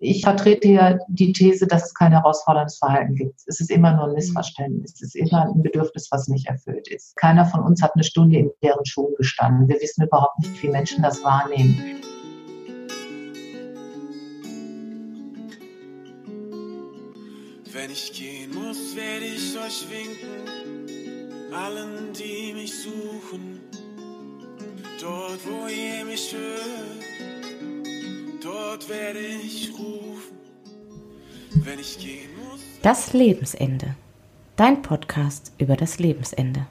[0.00, 3.40] ich vertrete ja die These, dass es kein herausforderndes Verhalten gibt.
[3.46, 4.94] Es ist immer nur ein Missverständnis.
[4.94, 7.16] Es ist immer ein Bedürfnis, was nicht erfüllt ist.
[7.16, 9.68] Keiner von uns hat eine Stunde in deren Schuhen gestanden.
[9.68, 12.00] Wir wissen überhaupt nicht, wie Menschen das wahrnehmen.
[17.72, 23.60] Wenn ich gehen muss, werde ich euch winken, allen, die mich suchen.
[25.00, 27.37] Dort, wo ihr mich hört,
[28.42, 30.36] dort werde ich rufen.
[31.50, 32.60] Wenn ich gehen muss.
[32.82, 33.94] Das Lebensende.
[34.56, 36.66] Dein Podcast über das Lebensende.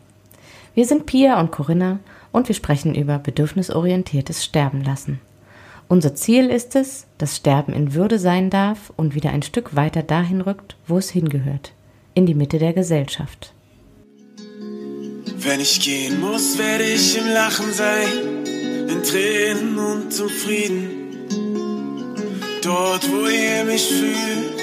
[0.73, 1.99] Wir sind Pia und Corinna
[2.31, 5.19] und wir sprechen über bedürfnisorientiertes Sterben lassen.
[5.87, 10.03] Unser Ziel ist es, dass Sterben in Würde sein darf und wieder ein Stück weiter
[10.03, 11.71] dahin rückt, wo es hingehört,
[12.13, 13.53] in die Mitte der Gesellschaft.
[15.39, 18.07] Wenn ich gehen muss, werde ich im Lachen sein,
[18.89, 21.06] in Tränen und zum Frieden.
[22.67, 24.53] Dort, wo ihr mich fühlt,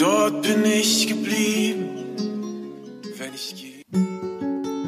[0.00, 1.88] dort bin ich geblieben.
[3.18, 3.82] Wenn ich gehe.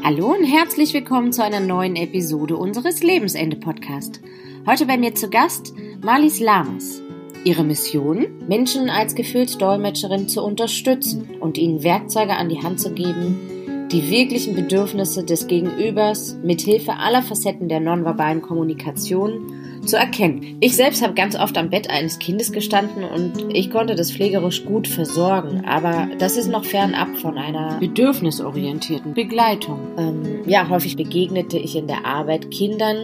[0.05, 4.21] Hallo und herzlich willkommen zu einer neuen Episode unseres Lebensende Podcast.
[4.67, 7.03] Heute bei mir zu Gast Marlies Lamas.
[7.43, 8.29] Ihre Mission?
[8.47, 14.55] Menschen als Gefühlsdolmetscherin zu unterstützen und ihnen Werkzeuge an die Hand zu geben, die wirklichen
[14.55, 20.57] Bedürfnisse des Gegenübers mit Hilfe aller Facetten der nonverbalen Kommunikation zu erkennen.
[20.61, 24.65] Ich selbst habe ganz oft am Bett eines Kindes gestanden und ich konnte das pflegerisch
[24.65, 29.81] gut versorgen, aber das ist noch fernab von einer bedürfnisorientierten Begleitung.
[29.97, 32.97] Ähm, ja, häufig begegnete ich in der Arbeit Kindern,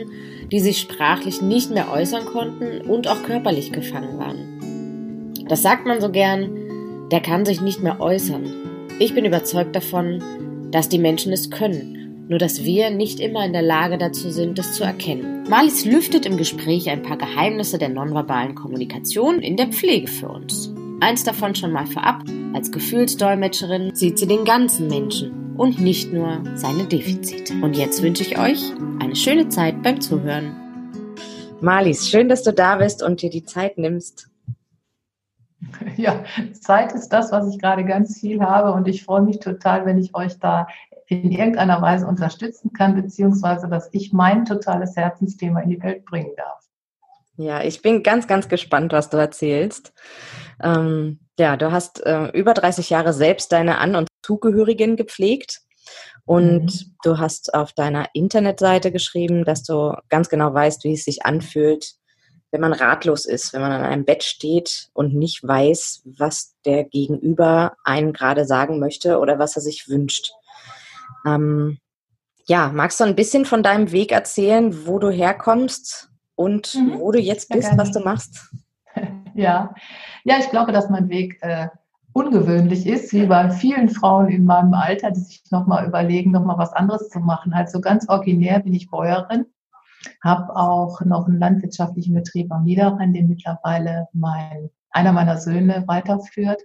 [0.50, 5.46] die sich sprachlich nicht mehr äußern konnten und auch körperlich gefangen waren.
[5.48, 8.52] Das sagt man so gern, der kann sich nicht mehr äußern.
[8.98, 10.22] Ich bin überzeugt davon,
[10.70, 11.99] dass die Menschen es können,
[12.30, 15.42] nur dass wir nicht immer in der Lage dazu sind, es zu erkennen.
[15.50, 20.72] Marlies lüftet im Gespräch ein paar Geheimnisse der nonverbalen Kommunikation in der Pflege für uns.
[21.00, 26.44] Eins davon schon mal vorab, als Gefühlsdolmetscherin sieht sie den ganzen Menschen und nicht nur
[26.54, 27.54] seine Defizite.
[27.62, 28.62] Und jetzt wünsche ich euch
[29.00, 30.54] eine schöne Zeit beim Zuhören.
[31.60, 34.30] Marlies, schön, dass du da bist und dir die Zeit nimmst.
[35.96, 36.24] Ja,
[36.58, 39.98] Zeit ist das, was ich gerade ganz viel habe und ich freue mich total, wenn
[39.98, 40.68] ich euch da
[41.10, 46.32] in irgendeiner Weise unterstützen kann, beziehungsweise dass ich mein totales Herzensthema in die Welt bringen
[46.36, 46.60] darf.
[47.36, 49.92] Ja, ich bin ganz, ganz gespannt, was du erzählst.
[50.62, 55.62] Ähm, ja, du hast äh, über 30 Jahre selbst deine An- und Zugehörigen gepflegt
[56.26, 56.94] und mhm.
[57.02, 61.94] du hast auf deiner Internetseite geschrieben, dass du ganz genau weißt, wie es sich anfühlt,
[62.52, 66.84] wenn man ratlos ist, wenn man an einem Bett steht und nicht weiß, was der
[66.84, 70.32] Gegenüber einen gerade sagen möchte oder was er sich wünscht.
[71.26, 71.78] Ähm,
[72.46, 76.98] ja, magst du ein bisschen von deinem Weg erzählen, wo du herkommst und mhm.
[76.98, 78.50] wo du jetzt bist, was du machst?
[79.34, 79.72] Ja,
[80.24, 81.68] ja, ich glaube, dass mein Weg äh,
[82.12, 86.72] ungewöhnlich ist, wie bei vielen Frauen in meinem Alter, die sich nochmal überlegen, nochmal was
[86.72, 87.52] anderes zu machen.
[87.52, 89.46] Also ganz originär bin ich Bäuerin,
[90.22, 96.60] habe auch noch einen landwirtschaftlichen Betrieb am Niederrhein, den mittlerweile mein, einer meiner Söhne weiterführt.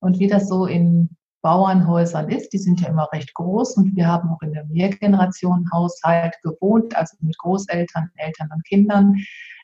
[0.00, 2.52] Und wie das so in Bauernhäusern ist.
[2.52, 7.16] Die sind ja immer recht groß und wir haben auch in der Mehrgenerationenhaushalt gewohnt, also
[7.20, 9.14] mit Großeltern, Eltern und Kindern.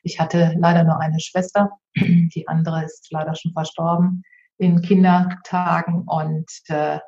[0.01, 4.23] Ich hatte leider nur eine Schwester, die andere ist leider schon verstorben
[4.59, 6.99] in Kindertagen und äh,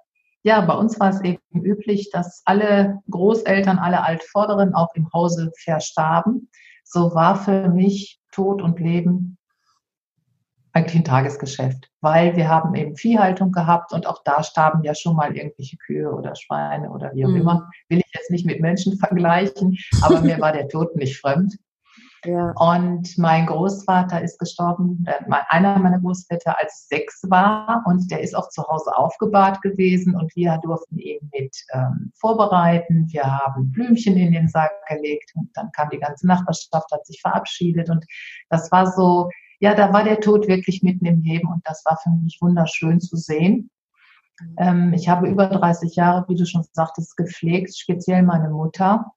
[0.44, 5.54] ja, bei uns war es eben üblich, dass alle Großeltern, alle Altvorderen auch im Hause
[5.64, 6.50] verstarben.
[6.84, 9.38] So war für mich Tod und Leben
[10.76, 15.16] eigentlich ein Tagesgeschäft, weil wir haben eben Viehhaltung gehabt und auch da starben ja schon
[15.16, 17.38] mal irgendwelche Kühe oder Schweine oder wie auch mhm.
[17.38, 17.70] immer.
[17.88, 21.56] Will ich jetzt nicht mit Menschen vergleichen, aber mir war der Tod nicht fremd.
[22.28, 22.54] Ja.
[22.58, 25.06] Und mein Großvater ist gestorben,
[25.50, 27.84] einer meiner Großväter, als ich sechs war.
[27.86, 30.16] Und der ist auch zu Hause aufgebahrt gewesen.
[30.16, 33.06] Und wir durften ihn mit ähm, vorbereiten.
[33.12, 35.34] Wir haben Blümchen in den Sack gelegt.
[35.36, 37.92] Und dann kam die ganze Nachbarschaft, hat sich verabschiedet.
[37.92, 38.04] Und
[38.50, 39.30] das war so,
[39.60, 43.00] ja, da war der Tod wirklich mitten im Leben und das war für mich wunderschön
[43.00, 43.70] zu sehen.
[44.58, 49.12] Ähm, ich habe über 30 Jahre, wie du schon sagtest, gepflegt, speziell meine Mutter,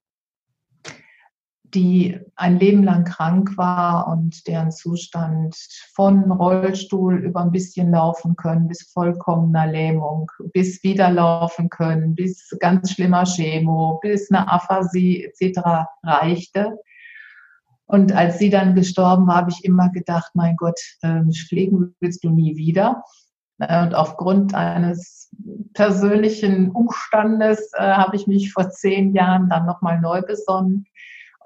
[1.75, 5.55] die ein Leben lang krank war und deren Zustand
[5.95, 12.57] von Rollstuhl über ein bisschen laufen können, bis vollkommener Lähmung, bis wieder laufen können, bis
[12.61, 15.61] ganz schlimmer Chemo, bis eine Aphasie etc.
[16.03, 16.79] reichte.
[17.89, 22.23] Und als sie dann gestorben war, habe ich immer gedacht, mein Gott, ähm, pflegen willst
[22.23, 23.03] du nie wieder.
[23.59, 25.31] Äh, und aufgrund eines
[25.73, 30.87] persönlichen Umstandes äh, habe ich mich vor zehn Jahren dann nochmal neu besonnen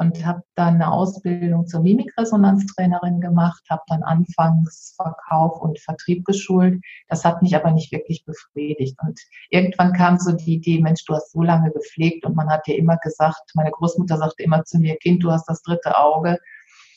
[0.03, 6.83] und habe dann eine Ausbildung zur Mimikresonanztrainerin gemacht, habe dann anfangs Verkauf und Vertrieb geschult.
[7.09, 8.97] Das hat mich aber nicht wirklich befriedigt.
[9.01, 9.21] Und
[9.51, 12.77] irgendwann kam so die Idee, Mensch, du hast so lange gepflegt und man hat dir
[12.77, 16.39] immer gesagt, meine Großmutter sagte immer zu mir, Kind, du hast das dritte Auge.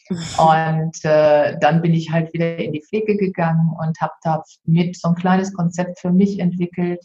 [0.38, 4.96] Und äh, dann bin ich halt wieder in die Pflege gegangen und habe da mit
[4.96, 7.04] so ein kleines Konzept für mich entwickelt,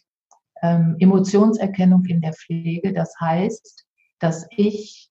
[0.61, 2.93] ähm, Emotionserkennung in der Pflege.
[2.93, 3.87] Das heißt,
[4.19, 5.10] dass ich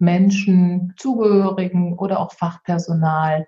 [0.00, 3.46] Menschen, Zugehörigen oder auch Fachpersonal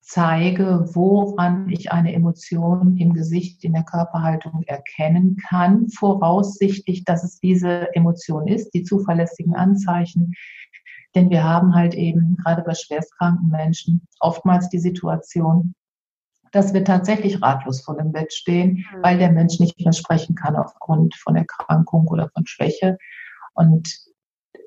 [0.00, 7.40] zeige, woran ich eine Emotion im Gesicht, in der Körperhaltung erkennen kann, voraussichtlich, dass es
[7.40, 10.32] diese Emotion ist, die zuverlässigen Anzeichen.
[11.14, 15.74] Denn wir haben halt eben gerade bei schwerstkranken Menschen oftmals die Situation,
[16.52, 19.02] dass wir tatsächlich ratlos vor dem Bett stehen, mhm.
[19.02, 22.98] weil der Mensch nicht mehr sprechen kann aufgrund von Erkrankung oder von Schwäche.
[23.54, 23.88] Und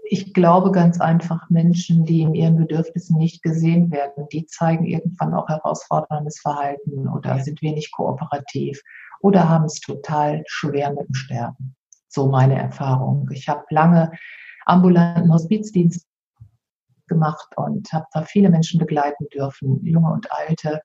[0.10, 5.34] ich glaube ganz einfach, Menschen, die in ihren Bedürfnissen nicht gesehen werden, die zeigen irgendwann
[5.34, 8.82] auch herausforderndes Verhalten oder sind wenig kooperativ
[9.22, 11.76] oder haben es total schwer mit dem Sterben.
[12.08, 13.30] So meine Erfahrung.
[13.32, 14.12] Ich habe lange
[14.66, 16.06] ambulanten Hospizdienst
[17.08, 20.82] gemacht und habe da viele Menschen begleiten dürfen, junge und alte.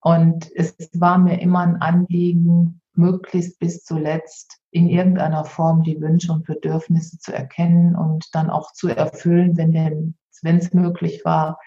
[0.00, 6.32] Und es war mir immer ein Anliegen, möglichst bis zuletzt in irgendeiner Form die Wünsche
[6.32, 11.58] und Bedürfnisse zu erkennen und dann auch zu erfüllen, wenn es möglich war.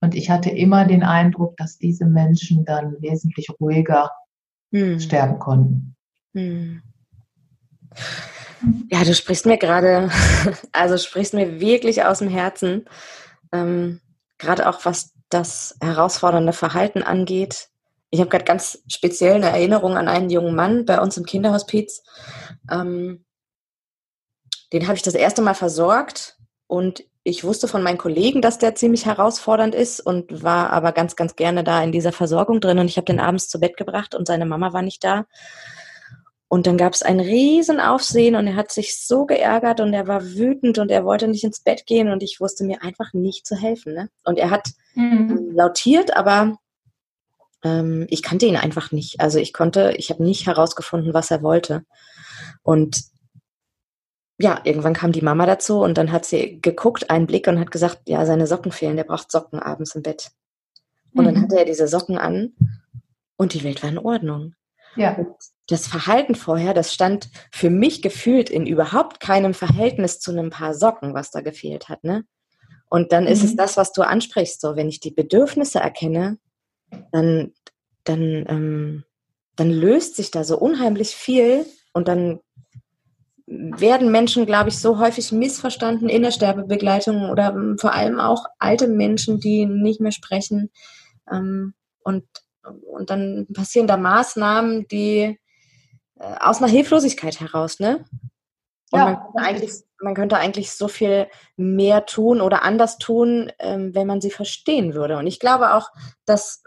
[0.00, 4.10] Und ich hatte immer den Eindruck, dass diese Menschen dann wesentlich ruhiger
[4.72, 5.00] hm.
[5.00, 5.96] sterben konnten.
[6.34, 6.82] Hm.
[8.90, 10.10] Ja, du sprichst mir gerade,
[10.72, 12.84] also sprichst mir wirklich aus dem Herzen,
[13.52, 14.00] ähm,
[14.38, 17.68] gerade auch was das herausfordernde Verhalten angeht.
[18.10, 22.02] Ich habe gerade ganz speziell eine Erinnerung an einen jungen Mann bei uns im Kinderhospiz.
[22.70, 23.24] Ähm,
[24.72, 26.36] den habe ich das erste Mal versorgt
[26.66, 31.16] und ich wusste von meinen Kollegen, dass der ziemlich herausfordernd ist und war aber ganz,
[31.16, 32.78] ganz gerne da in dieser Versorgung drin.
[32.78, 35.26] Und ich habe den abends zu Bett gebracht und seine Mama war nicht da.
[36.48, 40.24] Und dann gab es ein Riesenaufsehen und er hat sich so geärgert und er war
[40.24, 43.56] wütend und er wollte nicht ins Bett gehen und ich wusste mir einfach nicht zu
[43.56, 43.94] helfen.
[43.94, 44.08] Ne?
[44.24, 45.50] Und er hat mhm.
[45.52, 46.56] lautiert, aber
[47.64, 49.20] ähm, ich kannte ihn einfach nicht.
[49.20, 51.84] Also ich konnte, ich habe nicht herausgefunden, was er wollte.
[52.62, 53.02] Und
[54.38, 57.70] ja, irgendwann kam die Mama dazu und dann hat sie geguckt, einen Blick und hat
[57.70, 60.30] gesagt, ja, seine Socken fehlen, der braucht Socken abends im Bett.
[61.14, 61.26] Und mhm.
[61.26, 62.52] dann hatte er diese Socken an
[63.36, 64.54] und die Welt war in Ordnung.
[64.96, 65.14] Ja.
[65.14, 65.34] Und
[65.68, 70.74] das Verhalten vorher, das stand für mich gefühlt in überhaupt keinem Verhältnis zu einem paar
[70.74, 72.24] Socken, was da gefehlt hat, ne?
[72.88, 73.30] Und dann mhm.
[73.30, 73.56] ist es mhm.
[73.56, 76.38] das, was du ansprichst, so, wenn ich die Bedürfnisse erkenne,
[77.12, 77.52] dann,
[78.04, 79.04] dann, ähm,
[79.56, 82.40] dann löst sich da so unheimlich viel und dann
[83.46, 88.46] werden Menschen, glaube ich, so häufig missverstanden in der Sterbebegleitung oder ähm, vor allem auch
[88.58, 90.70] alte Menschen, die nicht mehr sprechen.
[91.30, 92.24] Ähm, und,
[92.64, 95.38] und dann passieren da Maßnahmen, die
[96.18, 98.04] äh, aus einer Hilflosigkeit heraus, ne?
[98.90, 103.52] Und ja, man, könnte eigentlich, man könnte eigentlich so viel mehr tun oder anders tun,
[103.58, 105.18] ähm, wenn man sie verstehen würde.
[105.18, 105.90] Und ich glaube auch,
[106.24, 106.62] dass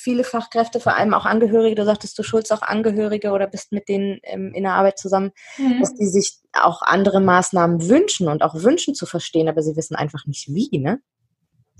[0.00, 3.88] viele Fachkräfte, vor allem auch Angehörige, du sagtest, du schulst auch Angehörige oder bist mit
[3.88, 5.80] denen ähm, in der Arbeit zusammen, mhm.
[5.80, 9.94] dass die sich auch andere Maßnahmen wünschen und auch wünschen zu verstehen, aber sie wissen
[9.94, 11.00] einfach nicht wie, ne?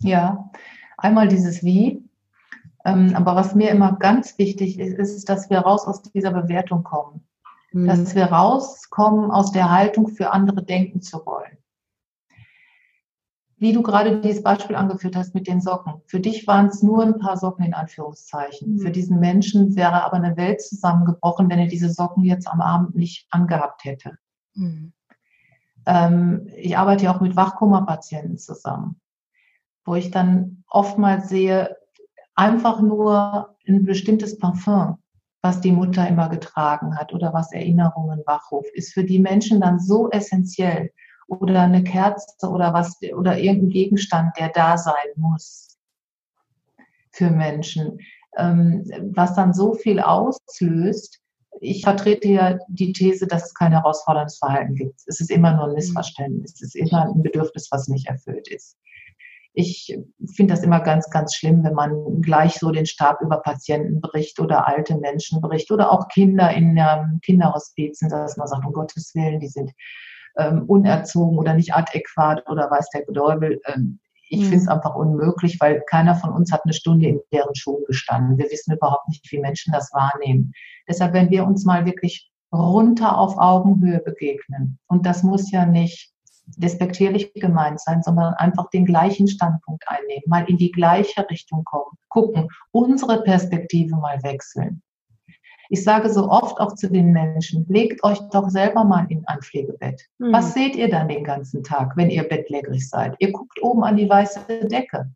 [0.00, 0.50] Ja,
[0.96, 2.04] einmal dieses Wie.
[2.84, 6.82] Ähm, aber was mir immer ganz wichtig ist, ist, dass wir raus aus dieser Bewertung
[6.82, 7.26] kommen.
[7.72, 7.86] Mhm.
[7.86, 11.59] Dass wir rauskommen aus der Haltung, für andere denken zu wollen
[13.60, 16.00] wie du gerade dieses Beispiel angeführt hast mit den Socken.
[16.06, 18.72] Für dich waren es nur ein paar Socken in Anführungszeichen.
[18.72, 18.78] Mhm.
[18.78, 22.96] Für diesen Menschen wäre aber eine Welt zusammengebrochen, wenn er diese Socken jetzt am Abend
[22.96, 24.16] nicht angehabt hätte.
[24.54, 24.94] Mhm.
[25.84, 28.98] Ähm, ich arbeite ja auch mit Wachkoma-Patienten zusammen,
[29.84, 31.76] wo ich dann oftmals sehe,
[32.34, 34.96] einfach nur ein bestimmtes Parfum,
[35.42, 39.78] was die Mutter immer getragen hat oder was Erinnerungen wachruft, ist für die Menschen dann
[39.80, 40.92] so essentiell
[41.30, 45.78] oder eine Kerze oder was oder irgendein Gegenstand, der da sein muss
[47.12, 48.00] für Menschen,
[48.36, 48.84] ähm,
[49.14, 51.20] was dann so viel auslöst.
[51.60, 55.00] Ich vertrete ja die These, dass es kein herausforderndes Verhalten gibt.
[55.06, 56.54] Es ist immer nur ein Missverständnis.
[56.54, 58.76] Es ist immer ein Bedürfnis, was nicht erfüllt ist.
[59.52, 59.98] Ich
[60.36, 64.38] finde das immer ganz, ganz schlimm, wenn man gleich so den Stab über Patienten bricht
[64.38, 69.12] oder alte Menschen bricht oder auch Kinder in ähm, Kinderhospizen, dass man sagt, um Gottes
[69.14, 69.72] Willen, die sind
[70.36, 73.60] ähm, unerzogen oder nicht adäquat oder weiß der Teufel.
[73.66, 74.44] Ähm, ich mhm.
[74.44, 78.38] finde es einfach unmöglich, weil keiner von uns hat eine Stunde in deren Schuhen gestanden.
[78.38, 80.52] Wir wissen überhaupt nicht, wie Menschen das wahrnehmen.
[80.88, 86.12] Deshalb, wenn wir uns mal wirklich runter auf Augenhöhe begegnen, und das muss ja nicht
[86.56, 91.96] despektierlich gemeint sein, sondern einfach den gleichen Standpunkt einnehmen, mal in die gleiche Richtung kommen,
[92.08, 94.82] gucken, unsere Perspektive mal wechseln.
[95.72, 99.40] Ich sage so oft auch zu den Menschen, legt euch doch selber mal in ein
[99.40, 100.02] Pflegebett.
[100.18, 100.32] Mhm.
[100.32, 103.14] Was seht ihr dann den ganzen Tag, wenn ihr bettlägerig seid?
[103.20, 105.12] Ihr guckt oben an die weiße Decke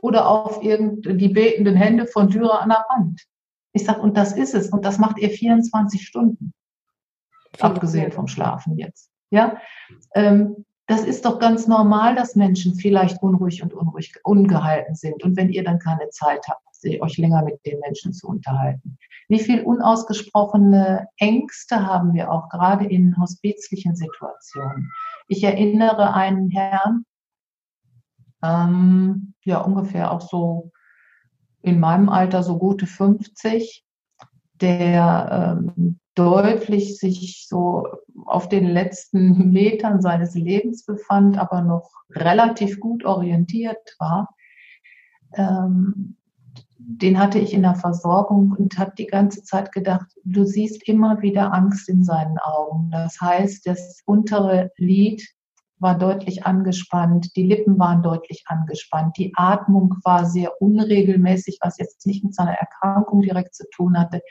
[0.00, 3.26] oder auf irgend die betenden Hände von Dürer an der Wand.
[3.72, 4.68] Ich sage, und das ist es.
[4.68, 6.52] Und das macht ihr 24 Stunden.
[7.58, 9.10] Abgesehen vom Schlafen jetzt.
[9.30, 9.58] Ja,
[10.14, 15.22] ähm, das ist doch ganz normal, dass Menschen vielleicht unruhig und unruhig ungehalten sind.
[15.22, 16.64] Und wenn ihr dann keine Zeit habt,
[17.00, 18.98] euch länger mit den Menschen zu unterhalten.
[19.28, 24.92] Wie viel unausgesprochene Ängste haben wir auch gerade in hospizlichen Situationen?
[25.28, 27.04] Ich erinnere einen Herrn,
[28.42, 30.70] ähm, ja ungefähr auch so
[31.62, 33.84] in meinem Alter, so gute 50,
[34.60, 37.86] der ähm, deutlich sich so
[38.26, 44.34] auf den letzten Metern seines Lebens befand, aber noch relativ gut orientiert war.
[45.34, 46.16] Ähm,
[46.86, 51.22] den hatte ich in der Versorgung und habe die ganze Zeit gedacht, du siehst immer
[51.22, 52.90] wieder Angst in seinen Augen.
[52.90, 55.26] Das heißt, das untere Lid
[55.78, 62.06] war deutlich angespannt, die Lippen waren deutlich angespannt, die Atmung war sehr unregelmäßig, was jetzt
[62.06, 64.22] nicht mit seiner Erkrankung direkt zu tun hatte.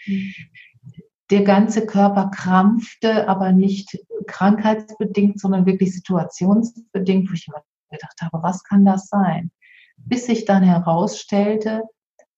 [1.34, 3.98] Der ganze Körper krampfte, aber nicht
[4.28, 9.50] krankheitsbedingt, sondern wirklich situationsbedingt, wo ich immer gedacht habe, was kann das sein?
[9.98, 11.82] Bis sich dann herausstellte,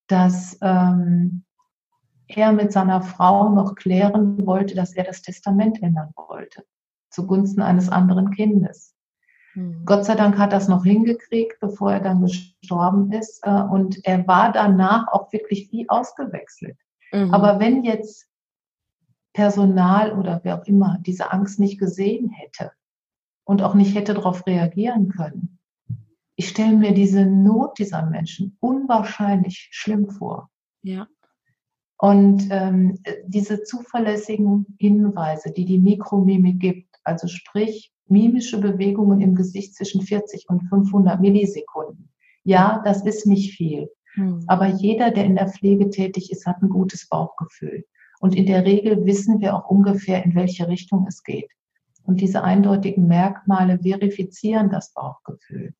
[0.07, 1.43] dass ähm,
[2.27, 6.63] er mit seiner Frau noch klären wollte, dass er das Testament ändern wollte,
[7.09, 8.95] zugunsten eines anderen Kindes.
[9.55, 9.83] Mhm.
[9.83, 13.41] Gott sei Dank hat das noch hingekriegt, bevor er dann gestorben ist.
[13.43, 16.77] Äh, und er war danach auch wirklich wie ausgewechselt.
[17.11, 17.33] Mhm.
[17.33, 18.25] Aber wenn jetzt
[19.35, 22.71] Personal oder wer auch immer diese Angst nicht gesehen hätte
[23.43, 25.59] und auch nicht hätte darauf reagieren können,
[26.37, 30.49] ich stelle mir diese Not dieser Menschen unwahrscheinlich schlimm vor.
[30.83, 31.07] Ja.
[31.97, 39.75] Und ähm, diese zuverlässigen Hinweise, die die Mikromimik gibt, also sprich mimische Bewegungen im Gesicht
[39.75, 42.09] zwischen 40 und 500 Millisekunden.
[42.45, 43.89] Ja, das ist nicht viel.
[44.13, 44.45] Hm.
[44.47, 47.83] Aber jeder, der in der Pflege tätig ist, hat ein gutes Bauchgefühl.
[48.19, 51.50] Und in der Regel wissen wir auch ungefähr, in welche Richtung es geht.
[52.03, 55.74] Und diese eindeutigen Merkmale verifizieren das Bauchgefühl.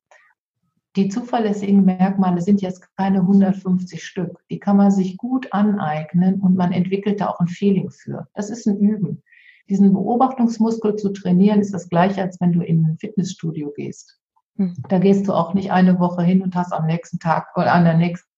[0.96, 4.42] Die zuverlässigen Merkmale sind jetzt keine 150 Stück.
[4.50, 8.26] Die kann man sich gut aneignen und man entwickelt da auch ein Feeling für.
[8.34, 9.22] Das ist ein Üben.
[9.68, 14.18] Diesen Beobachtungsmuskel zu trainieren, ist das gleiche, als wenn du in ein Fitnessstudio gehst.
[14.56, 14.74] Hm.
[14.88, 17.84] Da gehst du auch nicht eine Woche hin und hast am nächsten Tag oder an
[17.84, 18.30] der nächsten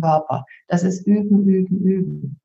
[0.00, 0.44] Körper.
[0.68, 2.39] Das ist Üben, Üben, Üben.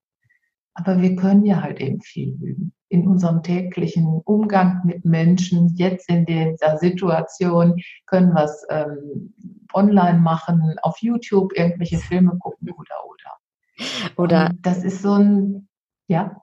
[0.76, 2.74] Aber wir können ja halt eben viel üben.
[2.90, 9.34] In unserem täglichen Umgang mit Menschen, jetzt in dieser Situation, können wir es ähm,
[9.74, 14.16] online machen, auf YouTube irgendwelche Filme gucken oder oder.
[14.18, 14.50] Oder.
[14.50, 15.68] Und das ist so ein,
[16.08, 16.42] ja.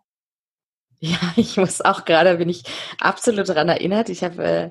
[1.03, 2.63] Ja, ich muss auch gerade, bin ich
[3.01, 4.09] absolut daran erinnert.
[4.09, 4.71] Ich habe äh,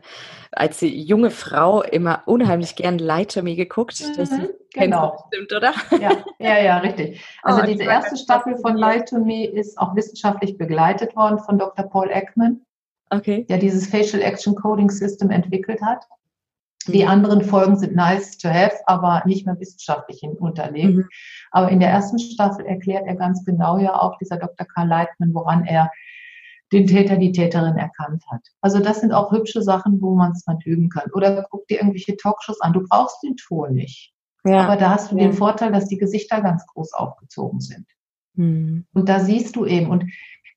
[0.51, 4.01] als junge Frau immer unheimlich gern Lie to Me geguckt.
[4.17, 5.25] Das mhm, genau.
[5.27, 5.73] Stimmt, oder?
[5.99, 7.21] Ja, ja, ja, richtig.
[7.43, 11.59] Also oh, diese erste Staffel von Lie to Me ist auch wissenschaftlich begleitet worden von
[11.59, 11.85] Dr.
[11.89, 12.61] Paul Ekman,
[13.09, 13.45] okay.
[13.49, 16.05] der dieses Facial Action Coding System entwickelt hat.
[16.87, 17.09] Die mhm.
[17.09, 20.95] anderen Folgen sind nice to have, aber nicht mehr wissenschaftlich unterlegt.
[20.95, 21.09] Mhm.
[21.51, 24.65] Aber in der ersten Staffel erklärt er ganz genau ja auch dieser Dr.
[24.65, 25.91] Karl Leitman, woran er
[26.71, 28.41] den Täter, die Täterin erkannt hat.
[28.61, 31.11] Also das sind auch hübsche Sachen, wo man es dann üben kann.
[31.13, 32.73] Oder guck dir irgendwelche Talkshows an.
[32.73, 34.13] Du brauchst den Ton nicht.
[34.45, 34.63] Ja.
[34.63, 35.23] Aber da hast du ja.
[35.23, 37.85] den Vorteil, dass die Gesichter ganz groß aufgezogen sind.
[38.35, 38.85] Mhm.
[38.93, 39.89] Und da siehst du eben.
[39.89, 40.05] Und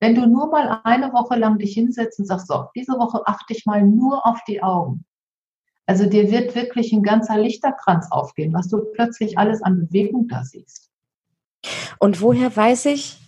[0.01, 3.53] wenn du nur mal eine Woche lang dich hinsetzt und sagst, so, diese Woche achte
[3.53, 5.05] ich mal nur auf die Augen.
[5.87, 10.45] Also dir wird wirklich ein ganzer Lichterkranz aufgehen, was du plötzlich alles an Bewegung da
[10.45, 10.91] siehst.
[11.99, 13.19] Und woher weiß ich,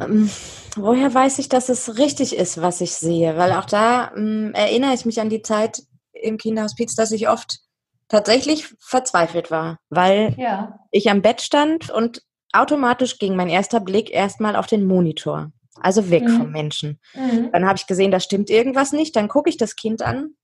[0.00, 0.30] ähm,
[0.76, 3.36] woher weiß ich, dass es richtig ist, was ich sehe?
[3.36, 5.82] Weil auch da ähm, erinnere ich mich an die Zeit
[6.12, 7.60] im Kinderhospiz, dass ich oft
[8.08, 10.78] tatsächlich verzweifelt war, weil ja.
[10.90, 12.22] ich am Bett stand und
[12.52, 15.50] automatisch ging mein erster Blick erstmal auf den Monitor.
[15.80, 16.36] Also weg mhm.
[16.36, 17.00] vom Menschen.
[17.14, 17.50] Mhm.
[17.52, 19.16] Dann habe ich gesehen, da stimmt irgendwas nicht.
[19.16, 20.34] Dann gucke ich das Kind an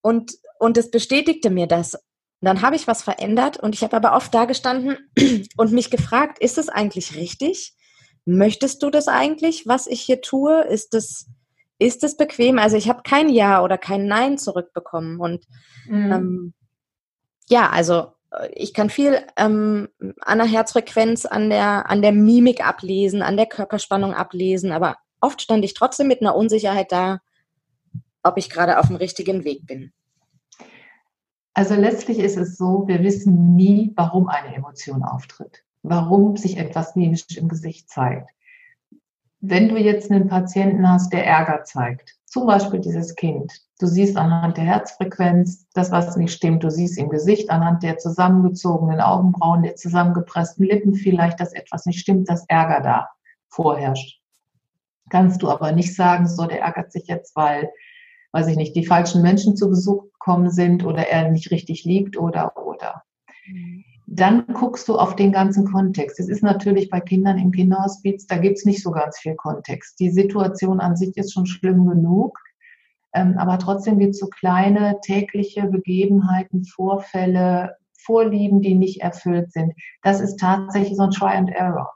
[0.00, 1.98] und, und es bestätigte mir das.
[2.40, 4.96] dann habe ich was verändert und ich habe aber oft da gestanden
[5.56, 7.74] und mich gefragt, ist es eigentlich richtig?
[8.24, 10.62] Möchtest du das eigentlich, was ich hier tue?
[10.62, 11.28] Ist es
[11.78, 12.58] ist es bequem?
[12.58, 15.18] Also ich habe kein Ja oder kein Nein zurückbekommen.
[15.18, 15.44] Und
[15.86, 16.12] mhm.
[16.12, 16.54] ähm,
[17.48, 19.88] ja, also äh, ich kann viel ähm,
[20.20, 25.42] an der Herzfrequenz, an der, an der Mimik ablesen, an der Körperspannung ablesen, aber oft
[25.42, 27.20] stand ich trotzdem mit einer Unsicherheit da.
[28.22, 29.92] ob ich gerade auf dem richtigen Weg bin?
[31.52, 36.96] Also letztlich ist es so, wir wissen nie, warum eine Emotion auftritt, warum sich etwas
[36.96, 38.30] mimisch im Gesicht zeigt.
[39.40, 44.16] Wenn du jetzt einen Patienten hast, der Ärger zeigt, zum Beispiel dieses Kind, du siehst
[44.16, 49.62] anhand der Herzfrequenz das, was nicht stimmt, du siehst im Gesicht anhand der zusammengezogenen Augenbrauen,
[49.62, 53.10] der zusammengepressten Lippen vielleicht, dass etwas nicht stimmt, dass Ärger da
[53.48, 54.20] vorherrscht.
[55.10, 57.70] Kannst du aber nicht sagen, so, der ärgert sich jetzt, weil,
[58.32, 62.16] weiß ich nicht, die falschen Menschen zu Besuch gekommen sind oder er nicht richtig liegt
[62.16, 63.02] oder, oder.
[63.46, 63.84] Mhm
[64.16, 66.20] dann guckst du auf den ganzen Kontext.
[66.20, 69.98] Es ist natürlich bei Kindern im Kinderhospiz, da gibt es nicht so ganz viel Kontext.
[69.98, 72.38] Die Situation an sich ist schon schlimm genug,
[73.12, 79.72] ähm, aber trotzdem gibt es so kleine tägliche Begebenheiten, Vorfälle, Vorlieben, die nicht erfüllt sind.
[80.02, 81.90] Das ist tatsächlich so ein Try and Error.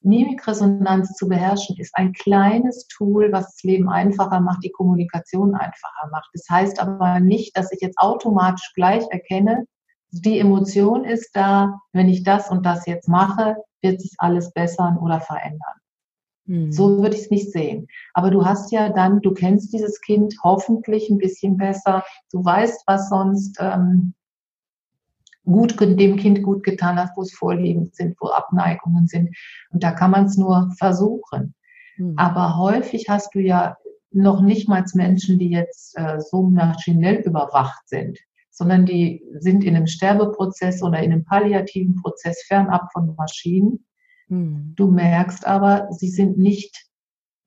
[0.00, 6.08] Mimikresonanz zu beherrschen ist ein kleines Tool, was das Leben einfacher macht, die Kommunikation einfacher
[6.10, 6.30] macht.
[6.32, 9.66] Das heißt aber nicht, dass ich jetzt automatisch gleich erkenne,
[10.10, 14.98] die Emotion ist da, wenn ich das und das jetzt mache, wird sich alles bessern
[14.98, 15.74] oder verändern.
[16.46, 16.72] Mhm.
[16.72, 17.86] So würde ich es nicht sehen.
[18.14, 22.04] Aber du hast ja dann, du kennst dieses Kind hoffentlich ein bisschen besser.
[22.32, 24.14] Du weißt, was sonst ähm,
[25.44, 29.36] gut dem Kind gut getan hat, wo es Vorlieben sind, wo Abneigungen sind.
[29.70, 31.54] Und da kann man es nur versuchen.
[31.96, 32.14] Mhm.
[32.16, 33.76] Aber häufig hast du ja
[34.10, 38.18] noch nicht mal Menschen, die jetzt äh, so maschinell überwacht sind
[38.58, 43.86] sondern die sind in einem Sterbeprozess oder in einem palliativen Prozess fernab von Maschinen.
[44.26, 44.72] Mhm.
[44.74, 46.86] Du merkst aber, sie sind nicht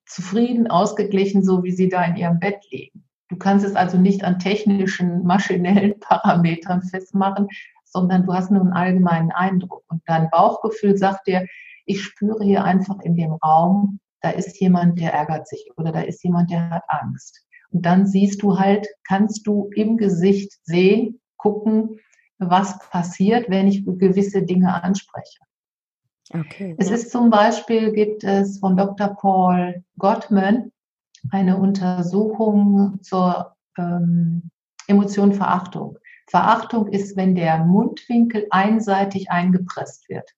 [0.06, 3.04] zufrieden, ausgeglichen, so wie sie da in ihrem Bett liegen.
[3.28, 7.50] Du kannst es also nicht an technischen, maschinellen Parametern festmachen,
[7.84, 9.84] sondern du hast nur einen allgemeinen Eindruck.
[9.90, 11.46] Und dein Bauchgefühl sagt dir,
[11.86, 16.02] ich spüre hier einfach in dem Raum, da ist jemand, der ärgert sich oder da
[16.02, 17.46] ist jemand, der hat Angst.
[17.72, 22.00] Und dann siehst du halt, kannst du im Gesicht sehen, gucken,
[22.38, 25.40] was passiert, wenn ich gewisse Dinge anspreche.
[26.34, 26.96] Okay, es ja.
[26.96, 29.10] ist zum Beispiel, gibt es von Dr.
[29.10, 30.72] Paul Gottman
[31.30, 34.50] eine Untersuchung zur ähm,
[34.88, 35.98] Emotion Verachtung.
[36.28, 40.32] Verachtung ist, wenn der Mundwinkel einseitig eingepresst wird.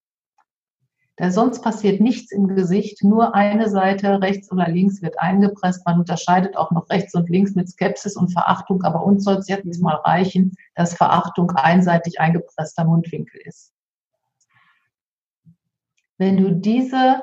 [1.16, 5.86] Da sonst passiert nichts im Gesicht, nur eine Seite rechts oder links wird eingepresst.
[5.86, 9.48] Man unterscheidet auch noch rechts und links mit Skepsis und Verachtung, aber uns soll es
[9.48, 13.74] jetzt mal reichen, dass Verachtung einseitig eingepresster Mundwinkel ist.
[16.18, 17.22] Wenn du diese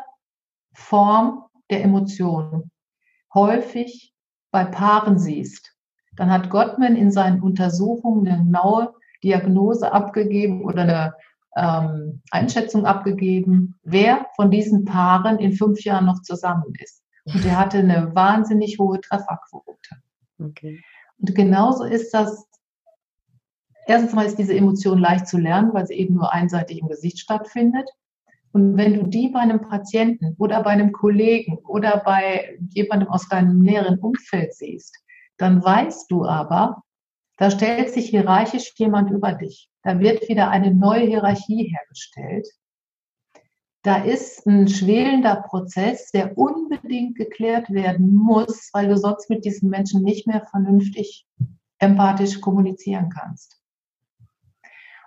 [0.72, 2.70] Form der Emotion
[3.34, 4.14] häufig
[4.52, 5.76] bei Paaren siehst,
[6.16, 11.14] dann hat Gottman in seinen Untersuchungen eine genaue Diagnose abgegeben oder eine
[11.60, 17.02] ähm, Einschätzung abgegeben, wer von diesen Paaren in fünf Jahren noch zusammen ist.
[17.24, 19.96] Und er hatte eine wahnsinnig hohe Trefferquote.
[20.38, 20.82] Okay.
[21.18, 22.46] Und genauso ist das,
[23.86, 27.18] erstens mal ist diese Emotion leicht zu lernen, weil sie eben nur einseitig im Gesicht
[27.18, 27.88] stattfindet.
[28.52, 33.28] Und wenn du die bei einem Patienten oder bei einem Kollegen oder bei jemandem aus
[33.28, 34.96] deinem näheren Umfeld siehst,
[35.36, 36.82] dann weißt du aber,
[37.36, 39.69] da stellt sich hierarchisch jemand über dich.
[39.82, 42.48] Da wird wieder eine neue Hierarchie hergestellt.
[43.82, 49.70] Da ist ein schwelender Prozess, der unbedingt geklärt werden muss, weil du sonst mit diesen
[49.70, 51.26] Menschen nicht mehr vernünftig
[51.78, 53.58] empathisch kommunizieren kannst.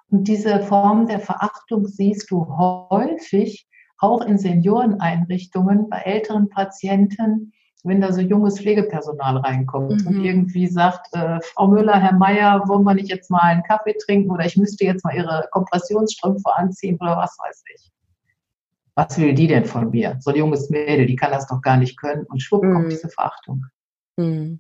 [0.10, 3.68] Und diese Form der Verachtung siehst du häufig
[4.00, 7.53] auch in Senioreneinrichtungen bei älteren Patienten,
[7.84, 10.08] wenn da so junges Pflegepersonal reinkommt mhm.
[10.08, 13.96] und irgendwie sagt, äh, Frau Müller, Herr Meier, wollen wir nicht jetzt mal einen Kaffee
[14.06, 17.92] trinken oder ich müsste jetzt mal Ihre Kompressionsstrümpfe anziehen oder was weiß ich.
[18.96, 20.18] Was will die denn von mir?
[20.20, 22.74] So ein junges Mädel, die kann das doch gar nicht können und schwupp mhm.
[22.74, 23.66] kommt diese Verachtung.
[24.18, 24.60] Mhm.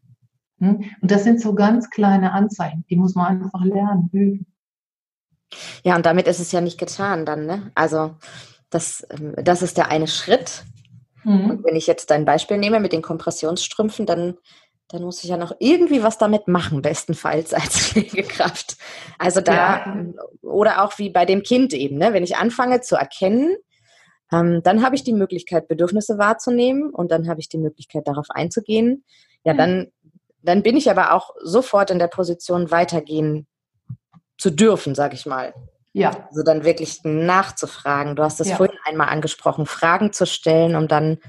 [0.59, 0.83] Hm?
[1.01, 4.45] Und das sind so ganz kleine Anzeichen, die muss man einfach lernen, üben.
[5.83, 7.71] Ja, und damit ist es ja nicht getan dann, ne?
[7.75, 8.15] Also
[8.69, 10.63] das, ähm, das ist der eine Schritt,
[11.23, 11.49] Mhm.
[11.49, 14.37] Und wenn ich jetzt dein Beispiel nehme mit den Kompressionsstrümpfen, dann,
[14.89, 18.77] dann muss ich ja noch irgendwie was damit machen, bestenfalls als Pflegekraft.
[19.17, 20.05] Also da, ja.
[20.41, 22.13] oder auch wie bei dem Kind eben, ne?
[22.13, 23.55] wenn ich anfange zu erkennen,
[24.31, 28.27] ähm, dann habe ich die Möglichkeit, Bedürfnisse wahrzunehmen und dann habe ich die Möglichkeit, darauf
[28.29, 29.03] einzugehen.
[29.43, 29.57] Ja, mhm.
[29.57, 29.91] dann,
[30.41, 33.47] dann bin ich aber auch sofort in der Position, weitergehen
[34.37, 35.53] zu dürfen, sage ich mal.
[35.93, 36.11] Ja.
[36.29, 38.15] Also dann wirklich nachzufragen.
[38.15, 38.55] Du hast es ja.
[38.55, 41.19] vorhin einmal angesprochen, Fragen zu stellen, um dann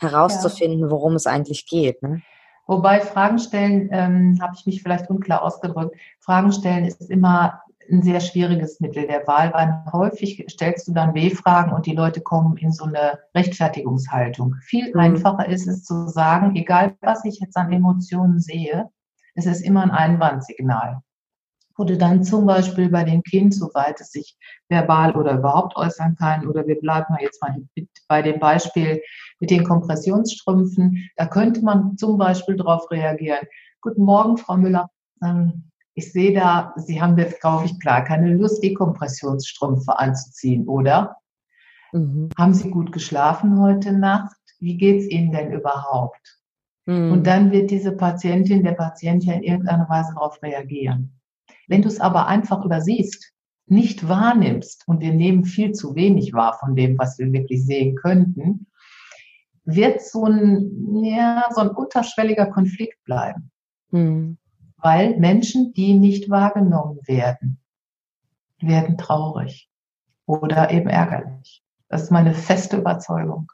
[0.00, 2.02] herauszufinden, worum es eigentlich geht.
[2.02, 2.22] Ne?
[2.66, 5.96] Wobei Fragen stellen, ähm, habe ich mich vielleicht unklar ausgedrückt.
[6.20, 11.14] Fragen stellen ist immer ein sehr schwieriges Mittel der Wahl, weil häufig stellst du dann
[11.14, 14.54] W-Fragen und die Leute kommen in so eine Rechtfertigungshaltung.
[14.62, 15.00] Viel mhm.
[15.00, 18.88] einfacher ist es zu sagen, egal was ich jetzt an Emotionen sehe,
[19.34, 21.02] es ist immer ein Einwandsignal.
[21.78, 24.36] Oder dann zum Beispiel bei dem Kind, soweit es sich
[24.68, 27.56] verbal oder überhaupt äußern kann, oder wir bleiben mal jetzt mal
[28.08, 29.00] bei dem Beispiel
[29.40, 33.46] mit den Kompressionsstrümpfen, da könnte man zum Beispiel darauf reagieren.
[33.80, 34.90] Guten Morgen, Frau Müller.
[35.22, 40.66] Ähm, ich sehe da, Sie haben jetzt, glaube ich, klar keine Lust, die Kompressionsstrümpfe anzuziehen,
[40.66, 41.16] oder?
[41.92, 42.30] Mhm.
[42.38, 44.36] Haben Sie gut geschlafen heute Nacht?
[44.58, 46.40] Wie geht's Ihnen denn überhaupt?
[46.86, 47.12] Mhm.
[47.12, 51.20] Und dann wird diese Patientin, der Patient ja in irgendeiner Weise darauf reagieren.
[51.72, 53.32] Wenn du es aber einfach übersiehst,
[53.64, 57.96] nicht wahrnimmst, und wir nehmen viel zu wenig wahr von dem, was wir wirklich sehen
[57.96, 58.66] könnten,
[59.64, 63.50] wird so ein, ja, so ein unterschwelliger Konflikt bleiben.
[63.90, 64.36] Mhm.
[64.76, 67.58] Weil Menschen, die nicht wahrgenommen werden,
[68.60, 69.70] werden traurig
[70.26, 71.62] oder eben ärgerlich.
[71.88, 73.50] Das ist meine feste Überzeugung.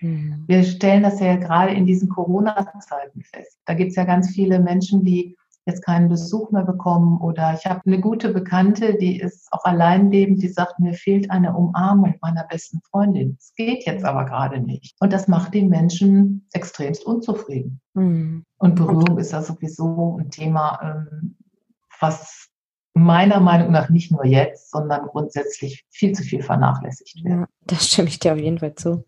[0.00, 0.44] Mhm.
[0.46, 3.60] Wir stellen das ja gerade in diesen Corona-Zeiten fest.
[3.66, 7.66] Da gibt es ja ganz viele Menschen, die jetzt keinen Besuch mehr bekommen oder ich
[7.66, 12.44] habe eine gute Bekannte, die ist auch alleinlebend, die sagt, mir fehlt eine Umarmung meiner
[12.44, 13.36] besten Freundin.
[13.38, 14.96] Es geht jetzt aber gerade nicht.
[15.00, 17.80] Und das macht den Menschen extremst unzufrieden.
[17.94, 18.44] Mhm.
[18.58, 21.36] Und Berührung ist ja sowieso ein Thema, ähm,
[22.00, 22.48] was
[22.94, 27.34] meiner Meinung nach nicht nur jetzt, sondern grundsätzlich viel zu viel vernachlässigt wird.
[27.34, 29.04] Ja, das stimme ich dir auf jeden Fall zu.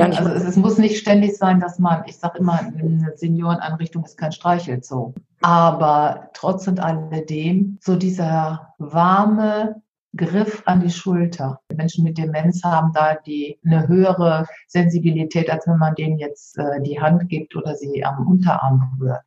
[0.00, 4.04] Ja, also es, es, muss nicht ständig sein, dass man, ich sage immer, eine Senioreneinrichtung
[4.04, 5.14] ist kein Streichelzoo.
[5.42, 9.82] Aber trotz und alledem, so dieser warme
[10.16, 11.60] Griff an die Schulter.
[11.72, 16.82] Menschen mit Demenz haben da die eine höhere Sensibilität, als wenn man denen jetzt äh,
[16.82, 19.22] die Hand gibt oder sie am Unterarm berührt.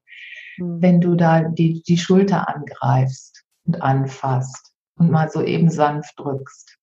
[0.57, 0.81] Mhm.
[0.81, 6.77] Wenn du da die, die Schulter angreifst und anfasst und mal so eben sanft drückst,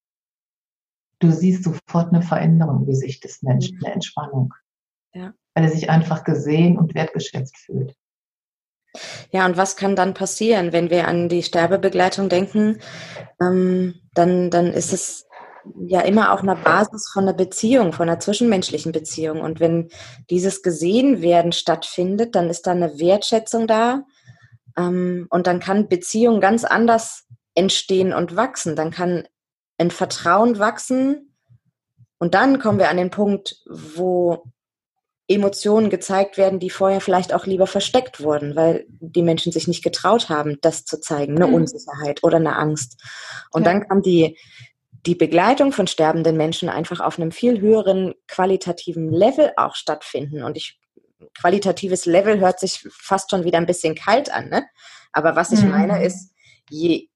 [1.21, 3.85] du siehst sofort eine Veränderung im Gesicht des Menschen, mhm.
[3.85, 4.53] eine Entspannung.
[5.15, 5.33] Ja.
[5.55, 7.95] Weil er sich einfach gesehen und wertgeschätzt fühlt.
[9.31, 12.79] Ja, und was kann dann passieren, wenn wir an die Sterbebegleitung denken?
[13.41, 15.27] Ähm, dann, dann ist es
[15.87, 19.41] ja immer auf einer Basis von einer Beziehung, von einer zwischenmenschlichen Beziehung.
[19.41, 19.91] Und wenn
[20.29, 24.03] dieses Gesehenwerden stattfindet, dann ist da eine Wertschätzung da.
[24.77, 28.75] Ähm, und dann kann Beziehung ganz anders entstehen und wachsen.
[28.75, 29.29] Dann kann
[29.81, 31.35] ein Vertrauen wachsen.
[32.19, 34.45] Und dann kommen wir an den Punkt, wo
[35.27, 39.83] Emotionen gezeigt werden, die vorher vielleicht auch lieber versteckt wurden, weil die Menschen sich nicht
[39.83, 41.55] getraut haben, das zu zeigen, eine mhm.
[41.55, 43.01] Unsicherheit oder eine Angst.
[43.53, 43.73] Und ja.
[43.73, 44.37] dann kam die,
[45.07, 50.43] die Begleitung von sterbenden Menschen einfach auf einem viel höheren qualitativen Level auch stattfinden.
[50.43, 50.79] Und ich,
[51.39, 54.67] qualitatives Level hört sich fast schon wieder ein bisschen kalt an, ne?
[55.13, 55.71] Aber was ich mhm.
[55.71, 56.35] meine ist,
[56.69, 57.10] je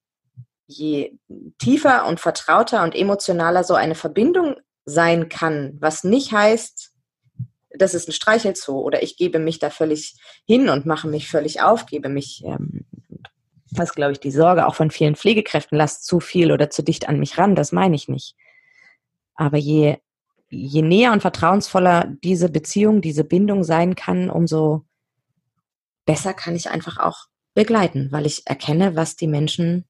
[0.67, 1.19] je
[1.59, 6.93] tiefer und vertrauter und emotionaler so eine Verbindung sein kann, was nicht heißt,
[7.77, 11.63] das ist ein Streichelzoo oder ich gebe mich da völlig hin und mache mich völlig
[11.63, 12.87] auf, gebe mich, ähm,
[13.71, 17.09] das glaube ich, die Sorge auch von vielen Pflegekräften, lass zu viel oder zu dicht
[17.09, 18.37] an mich ran, das meine ich nicht.
[19.35, 19.97] Aber je,
[20.49, 24.85] je näher und vertrauensvoller diese Beziehung, diese Bindung sein kann, umso
[26.05, 29.85] besser kann ich einfach auch begleiten, weil ich erkenne, was die Menschen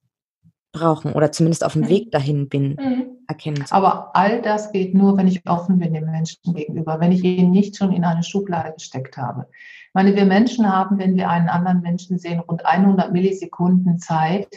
[0.75, 1.89] brauchen oder zumindest auf dem mhm.
[1.89, 3.07] Weg dahin bin, mhm.
[3.27, 3.65] erkennen.
[3.71, 7.51] Aber all das geht nur, wenn ich offen bin dem Menschen gegenüber, wenn ich ihn
[7.51, 9.47] nicht schon in eine Schublade gesteckt habe.
[9.51, 14.49] Ich meine, wir Menschen haben, wenn wir einen anderen Menschen sehen, rund 100 Millisekunden Zeit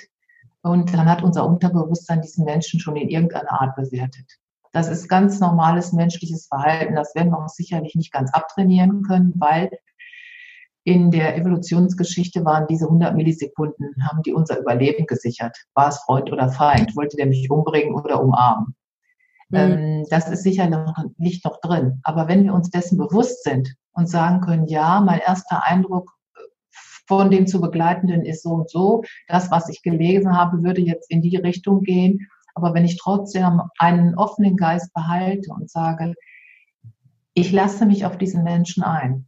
[0.61, 4.39] und dann hat unser Unterbewusstsein diesen Menschen schon in irgendeiner Art bewertet.
[4.73, 6.95] Das ist ganz normales menschliches Verhalten.
[6.95, 9.69] Das werden wir uns sicherlich nicht ganz abtrainieren können, weil
[10.87, 15.57] in der Evolutionsgeschichte waren diese 100 Millisekunden, haben die unser Überleben gesichert.
[15.73, 16.95] War es Freund oder Feind?
[16.95, 18.73] Wollte der mich umbringen oder umarmen?
[19.49, 19.57] Mhm.
[19.57, 21.99] Ähm, das ist sicher noch, nicht noch drin.
[22.03, 26.13] Aber wenn wir uns dessen bewusst sind und sagen können, ja, mein erster Eindruck
[27.05, 31.11] von dem zu Begleitenden ist so und so, das, was ich gelesen habe, würde jetzt
[31.11, 32.29] in die Richtung gehen.
[32.55, 36.13] Aber wenn ich trotzdem einen offenen Geist behalte und sage,
[37.33, 39.27] ich lasse mich auf diesen Menschen ein,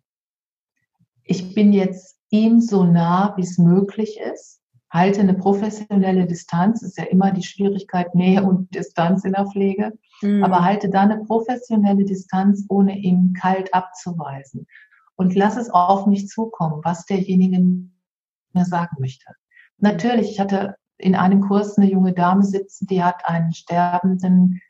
[1.29, 6.97] ich bin jetzt ihm so nah, wie es möglich ist, halte eine professionelle Distanz, ist
[6.97, 10.43] ja immer die Schwierigkeit Nähe und Distanz in der Pflege, mhm.
[10.43, 14.65] aber halte da eine professionelle Distanz, ohne ihn kalt abzuweisen.
[15.15, 19.27] Und lass es auf mich zukommen, was derjenige mir sagen möchte.
[19.77, 24.61] Natürlich, ich hatte in einem Kurs eine junge Dame sitzen, die hat einen Sterbenden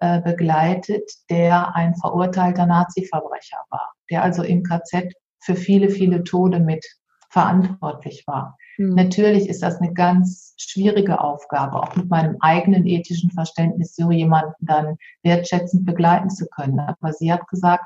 [0.00, 5.14] äh, begleitet, der ein verurteilter Nazi-Verbrecher war, der also im KZ
[5.48, 6.84] für viele, viele Tode mit
[7.30, 8.58] verantwortlich war.
[8.76, 8.94] Mhm.
[8.94, 14.54] Natürlich ist das eine ganz schwierige Aufgabe, auch mit meinem eigenen ethischen Verständnis so jemanden
[14.60, 16.80] dann wertschätzend begleiten zu können.
[16.80, 17.84] Aber sie hat gesagt,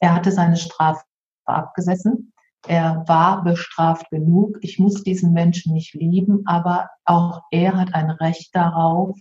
[0.00, 1.02] er hatte seine Strafe
[1.46, 2.32] abgesessen.
[2.66, 4.58] Er war bestraft genug.
[4.60, 9.16] Ich muss diesen Menschen nicht lieben, aber auch er hat ein Recht darauf,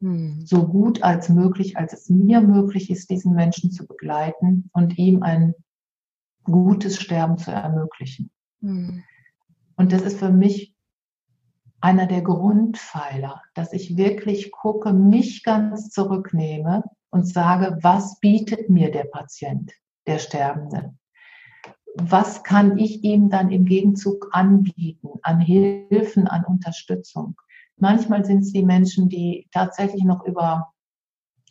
[0.00, 0.42] hm.
[0.44, 5.22] so gut als möglich, als es mir möglich ist, diesen Menschen zu begleiten und ihm
[5.22, 5.54] ein
[6.44, 8.30] gutes Sterben zu ermöglichen.
[8.60, 9.02] Hm.
[9.76, 10.74] Und das ist für mich
[11.80, 18.90] einer der Grundpfeiler, dass ich wirklich gucke, mich ganz zurücknehme und sage, was bietet mir
[18.90, 19.72] der Patient,
[20.06, 20.94] der Sterbende?
[21.96, 27.36] Was kann ich ihm dann im Gegenzug anbieten an Hilfen, an Unterstützung?
[27.76, 30.73] Manchmal sind es die Menschen, die tatsächlich noch über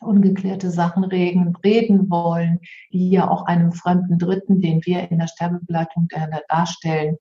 [0.04, 2.60] ungeklärte Sachen reden, reden wollen,
[2.92, 6.08] die ja auch einem fremden Dritten, den wir in der Sterbebegleitung
[6.50, 7.18] darstellen,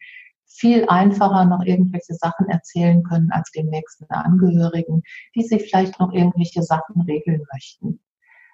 [0.47, 5.03] viel einfacher noch irgendwelche Sachen erzählen können als dem nächsten Angehörigen,
[5.35, 8.01] die sich vielleicht noch irgendwelche Sachen regeln möchten.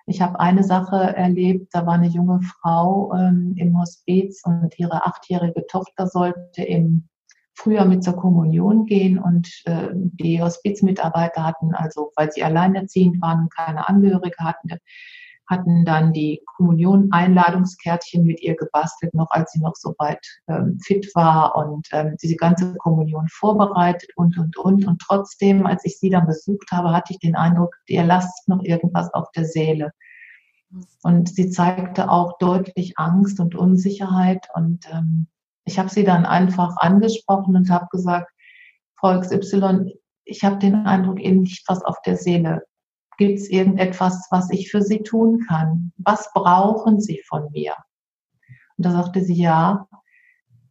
[0.06, 5.04] Ich habe eine Sache erlebt, da war eine junge Frau ähm, im Hospiz und ihre
[5.04, 7.08] achtjährige Tochter sollte im
[7.58, 13.42] Frühjahr mit zur Kommunion gehen und äh, die Hospizmitarbeiter hatten, also weil sie alleinerziehend waren
[13.42, 14.70] und keine Angehörige hatten,
[15.48, 21.10] hatten dann die Kommunion-Einladungskärtchen mit ihr gebastelt, noch als sie noch so weit ähm, fit
[21.14, 24.86] war und ähm, diese ganze Kommunion vorbereitet und, und, und.
[24.86, 28.62] Und trotzdem, als ich sie dann besucht habe, hatte ich den Eindruck, ihr lasst noch
[28.62, 29.92] irgendwas auf der Seele.
[31.02, 34.48] Und sie zeigte auch deutlich Angst und Unsicherheit.
[34.54, 35.28] Und ähm,
[35.68, 38.32] ich habe sie dann einfach angesprochen und habe gesagt,
[38.96, 39.92] Frau XY,
[40.24, 42.62] ich habe den Eindruck, Ihnen liegt was auf der Seele.
[43.18, 45.92] Gibt es irgendetwas, was ich für Sie tun kann?
[45.98, 47.74] Was brauchen Sie von mir?
[48.78, 49.88] Und da sagte sie, ja,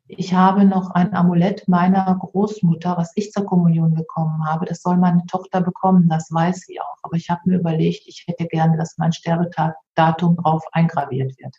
[0.08, 4.66] ich habe noch ein Amulett meiner Großmutter, was ich zur Kommunion bekommen habe.
[4.66, 6.98] Das soll meine Tochter bekommen, das weiß sie auch.
[7.04, 11.56] Aber ich habe mir überlegt, ich hätte gerne, dass mein Sterbedatum drauf eingraviert wird.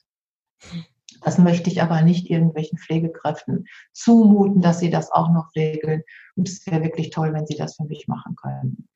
[1.22, 6.02] Das möchte ich aber nicht irgendwelchen Pflegekräften zumuten, dass sie das auch noch regeln.
[6.37, 8.88] Und es wäre wirklich toll, wenn sie das für mich machen können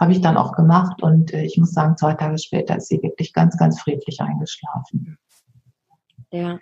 [0.00, 3.02] habe ich dann auch gemacht und äh, ich muss sagen, zwei Tage später ist sie
[3.02, 5.18] wirklich ganz, ganz friedlich eingeschlafen.
[6.32, 6.58] Ja.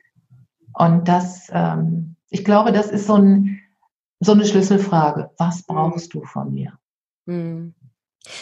[0.72, 3.60] Und das, ähm, ich glaube, das ist so, ein,
[4.18, 5.30] so eine Schlüsselfrage.
[5.38, 6.72] Was brauchst du von mir?
[7.26, 7.74] Hm.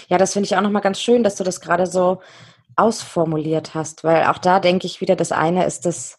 [0.09, 2.21] Ja, das finde ich auch nochmal ganz schön, dass du das gerade so
[2.75, 6.19] ausformuliert hast, weil auch da denke ich wieder, das eine ist das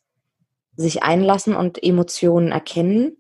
[0.78, 3.18] sich einlassen und Emotionen erkennen.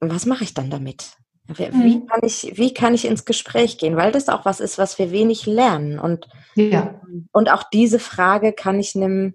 [0.00, 1.16] Was mache ich dann damit?
[1.46, 2.06] Wie, mhm.
[2.06, 3.96] kann ich, wie kann ich ins Gespräch gehen?
[3.96, 5.98] Weil das auch was ist, was wir wenig lernen.
[5.98, 7.00] Und, ja.
[7.32, 9.34] und auch diese Frage kann ich einem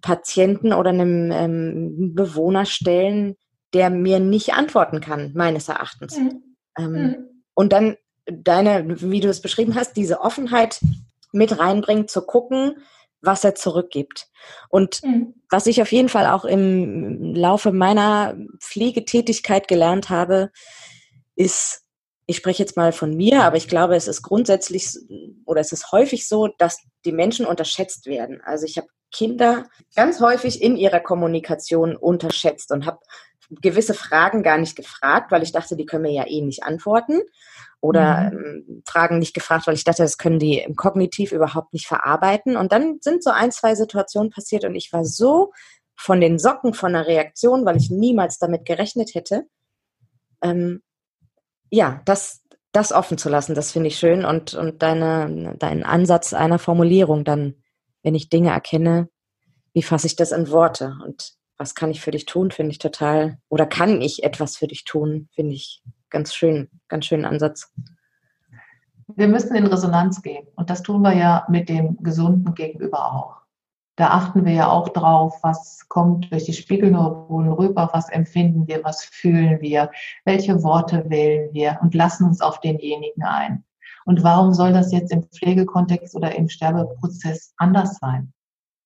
[0.00, 3.36] Patienten oder einem ähm, Bewohner stellen,
[3.72, 6.18] der mir nicht antworten kann, meines Erachtens.
[6.18, 6.42] Mhm.
[6.76, 7.16] Ähm, mhm.
[7.54, 10.80] Und dann deine, wie du es beschrieben hast, diese Offenheit
[11.32, 12.76] mit reinbringen, zu gucken,
[13.22, 14.28] was er zurückgibt.
[14.68, 15.34] Und mhm.
[15.50, 20.50] was ich auf jeden Fall auch im Laufe meiner Pflegetätigkeit gelernt habe,
[21.36, 21.82] ist,
[22.26, 24.98] ich spreche jetzt mal von mir, aber ich glaube, es ist grundsätzlich
[25.44, 28.40] oder es ist häufig so, dass die Menschen unterschätzt werden.
[28.44, 32.98] Also ich habe Kinder ganz häufig in ihrer Kommunikation unterschätzt und habe
[33.60, 37.20] gewisse Fragen gar nicht gefragt, weil ich dachte, die können mir ja eh nicht antworten.
[37.82, 38.64] Oder mhm.
[38.68, 42.56] ähm, Fragen nicht gefragt, weil ich dachte, das können die im Kognitiv überhaupt nicht verarbeiten.
[42.56, 45.52] Und dann sind so ein, zwei Situationen passiert und ich war so
[45.96, 49.46] von den Socken von der Reaktion, weil ich niemals damit gerechnet hätte,
[50.42, 50.82] ähm,
[51.70, 52.42] ja, das,
[52.72, 57.24] das offen zu lassen, das finde ich schön und, und deine, deinen Ansatz einer Formulierung
[57.24, 57.62] dann,
[58.02, 59.08] wenn ich Dinge erkenne,
[59.72, 62.78] wie fasse ich das in Worte und was kann ich für dich tun, finde ich
[62.78, 67.72] total, oder kann ich etwas für dich tun, finde ich ganz schön, ganz schönen Ansatz.
[69.08, 73.42] Wir müssen in Resonanz gehen und das tun wir ja mit dem Gesunden gegenüber auch.
[73.96, 78.84] Da achten wir ja auch drauf, was kommt durch die Spiegelneuronen rüber, was empfinden wir,
[78.84, 79.90] was fühlen wir,
[80.24, 83.64] welche Worte wählen wir und lassen uns auf denjenigen ein.
[84.04, 88.32] Und warum soll das jetzt im Pflegekontext oder im Sterbeprozess anders sein?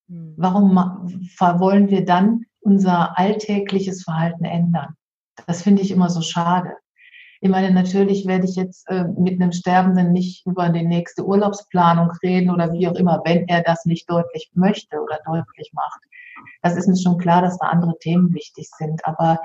[0.09, 0.35] Hm.
[0.37, 4.97] Warum wollen wir dann unser alltägliches Verhalten ändern?
[5.47, 6.77] Das finde ich immer so schade.
[7.41, 12.11] Ich meine, natürlich werde ich jetzt äh, mit einem Sterbenden nicht über die nächste Urlaubsplanung
[12.23, 16.01] reden oder wie auch immer, wenn er das nicht deutlich möchte oder deutlich macht.
[16.63, 19.05] Das ist mir schon klar, dass da andere Themen wichtig sind.
[19.05, 19.41] Aber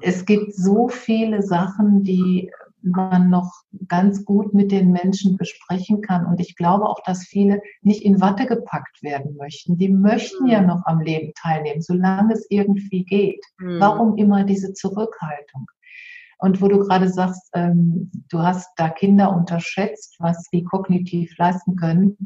[0.00, 2.50] es gibt so viele Sachen, die
[2.82, 3.52] man noch
[3.88, 6.26] ganz gut mit den Menschen besprechen kann.
[6.26, 9.76] Und ich glaube auch, dass viele nicht in Watte gepackt werden möchten.
[9.76, 10.68] Die möchten ja mhm.
[10.68, 13.44] noch am Leben teilnehmen, solange es irgendwie geht.
[13.58, 13.80] Mhm.
[13.80, 15.66] Warum immer diese Zurückhaltung?
[16.38, 21.76] Und wo du gerade sagst, ähm, du hast da Kinder unterschätzt, was sie kognitiv leisten
[21.76, 22.16] können.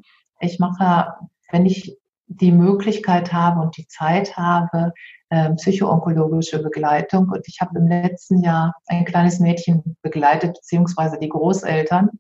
[0.41, 1.15] Ich mache,
[1.51, 1.97] wenn ich
[2.27, 4.93] die Möglichkeit habe und die Zeit habe,
[5.31, 7.31] äh, psychoonkologische Begleitung.
[7.31, 12.11] Und ich habe im letzten Jahr ein kleines Mädchen begleitet, beziehungsweise die Großeltern.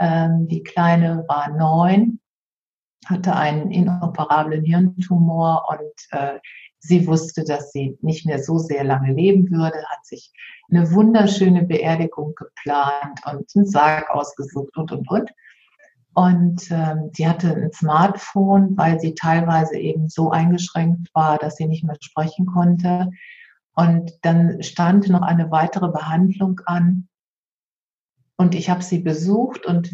[0.00, 2.20] Ähm, die Kleine war neun,
[3.06, 6.38] hatte einen inoperablen Hirntumor und äh,
[6.82, 10.32] sie wusste, dass sie nicht mehr so sehr lange leben würde, hat sich
[10.70, 15.30] eine wunderschöne Beerdigung geplant und einen Sarg ausgesucht und, und, und.
[16.14, 21.66] Und ähm, sie hatte ein Smartphone, weil sie teilweise eben so eingeschränkt war, dass sie
[21.66, 23.10] nicht mehr sprechen konnte.
[23.74, 27.08] Und dann stand noch eine weitere Behandlung an.
[28.36, 29.90] Und ich habe sie besucht und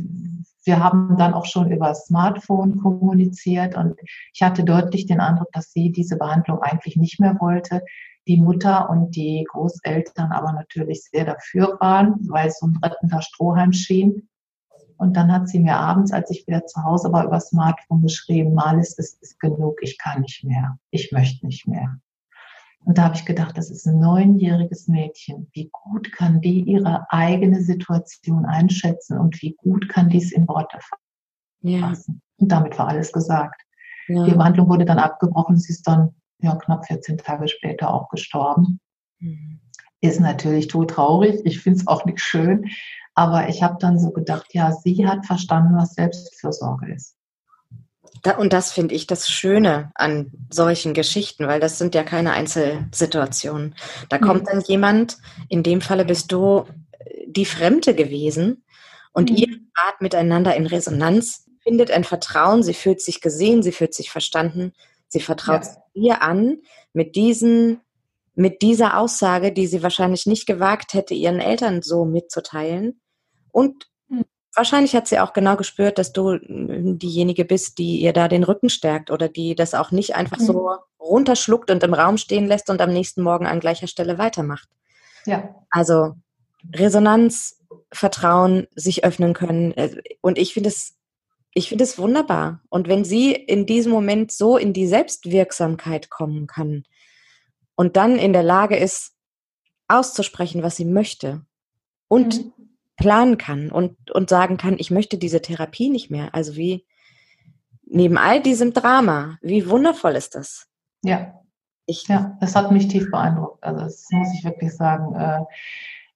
[0.64, 3.76] wir haben dann auch schon über Smartphone kommuniziert.
[3.76, 3.98] Und
[4.32, 7.82] ich hatte deutlich den Eindruck, dass sie diese Behandlung eigentlich nicht mehr wollte.
[8.26, 13.22] Die Mutter und die Großeltern aber natürlich sehr dafür waren, weil es so ein rettender
[13.22, 14.28] Strohhalm schien.
[14.98, 18.52] Und dann hat sie mir abends, als ich wieder zu Hause war, über Smartphone geschrieben,
[18.52, 22.00] Malis, es ist genug, ich kann nicht mehr, ich möchte nicht mehr.
[22.88, 25.46] Und da habe ich gedacht, das ist ein neunjähriges Mädchen.
[25.52, 30.78] Wie gut kann die ihre eigene Situation einschätzen und wie gut kann dies in Worte
[30.80, 31.02] fassen?
[31.60, 31.92] Ja.
[32.38, 33.60] Und damit war alles gesagt.
[34.06, 34.24] Ja.
[34.24, 35.58] Die Behandlung wurde dann abgebrochen.
[35.58, 38.80] Sie ist dann ja, knapp 14 Tage später auch gestorben.
[39.18, 39.60] Mhm.
[40.00, 41.42] Ist natürlich todtraurig.
[41.44, 42.70] Ich finde es auch nicht schön.
[43.14, 47.17] Aber ich habe dann so gedacht, ja, sie hat verstanden, was Selbstfürsorge ist.
[48.22, 52.32] Da, und das finde ich das Schöne an solchen Geschichten, weil das sind ja keine
[52.32, 53.74] Einzelsituationen.
[54.08, 56.64] Da kommt dann jemand, in dem Falle bist du
[56.98, 58.64] äh, die Fremde gewesen
[59.12, 59.36] und mhm.
[59.36, 64.10] ihr wart miteinander in Resonanz, findet ein Vertrauen, sie fühlt sich gesehen, sie fühlt sich
[64.10, 64.72] verstanden,
[65.08, 65.82] sie vertraut ja.
[65.94, 66.58] dir an
[66.92, 67.80] mit diesen
[68.34, 73.00] mit dieser Aussage, die sie wahrscheinlich nicht gewagt hätte, ihren Eltern so mitzuteilen.
[73.50, 73.88] Und.
[74.54, 78.44] Wahrscheinlich hat sie auch genau gespürt, dass du hm, diejenige bist, die ihr da den
[78.44, 80.44] Rücken stärkt oder die das auch nicht einfach mhm.
[80.44, 84.68] so runterschluckt und im Raum stehen lässt und am nächsten Morgen an gleicher Stelle weitermacht.
[85.24, 85.54] Ja.
[85.70, 86.14] Also
[86.74, 89.72] Resonanz, Vertrauen, sich öffnen können.
[89.72, 90.96] Äh, und ich finde es,
[91.54, 92.60] ich finde es wunderbar.
[92.68, 96.84] Und wenn sie in diesem Moment so in die Selbstwirksamkeit kommen kann
[97.74, 99.12] und dann in der Lage ist,
[99.86, 101.46] auszusprechen, was sie möchte
[102.08, 102.52] und mhm
[102.98, 106.34] planen kann und, und sagen kann, ich möchte diese Therapie nicht mehr.
[106.34, 106.84] Also wie
[107.86, 110.66] neben all diesem Drama, wie wundervoll ist das?
[111.02, 111.32] Ja.
[111.86, 113.64] Ich, ja, das hat mich tief beeindruckt.
[113.64, 115.14] Also das muss ich wirklich sagen.
[115.14, 115.40] Äh,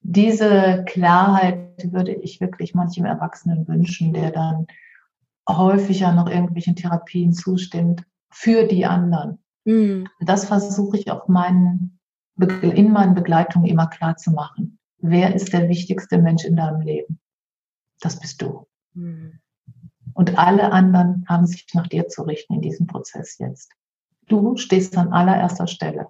[0.02, 4.66] diese Klarheit würde ich wirklich manchem Erwachsenen wünschen, der dann
[5.48, 9.38] häufiger noch irgendwelchen Therapien zustimmt für die anderen.
[9.64, 10.08] Mhm.
[10.20, 11.98] Das versuche ich auf meinen,
[12.60, 17.20] in meinen Begleitungen immer klar zu machen wer ist der wichtigste Mensch in deinem Leben?
[18.00, 18.66] Das bist du.
[18.94, 19.40] Mhm.
[20.14, 23.70] Und alle anderen haben sich nach dir zu richten in diesem Prozess jetzt.
[24.28, 26.08] Du stehst an allererster Stelle.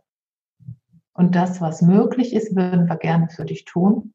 [1.15, 4.15] Und das, was möglich ist, würden wir gerne für dich tun.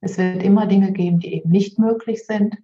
[0.00, 2.56] Es wird immer Dinge geben, die eben nicht möglich sind.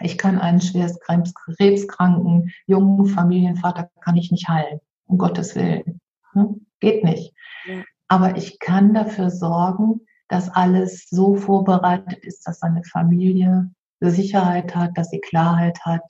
[0.00, 4.80] Ich kann einen schwerst krebskranken jungen Familienvater kann ich nicht heilen.
[5.06, 6.00] Um Gottes Willen.
[6.32, 6.66] Hm?
[6.80, 7.34] Geht nicht.
[7.66, 13.70] Ja aber ich kann dafür sorgen, dass alles so vorbereitet ist, dass seine Familie
[14.00, 16.02] Sicherheit hat, dass sie Klarheit hat,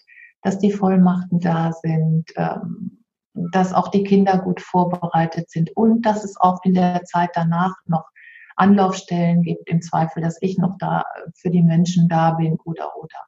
[0.43, 6.25] dass die Vollmachten da sind, ähm, dass auch die Kinder gut vorbereitet sind und dass
[6.25, 8.09] es auch in der Zeit danach noch
[8.57, 11.05] Anlaufstellen gibt, im Zweifel, dass ich noch da
[11.37, 13.27] für die Menschen da bin oder oder.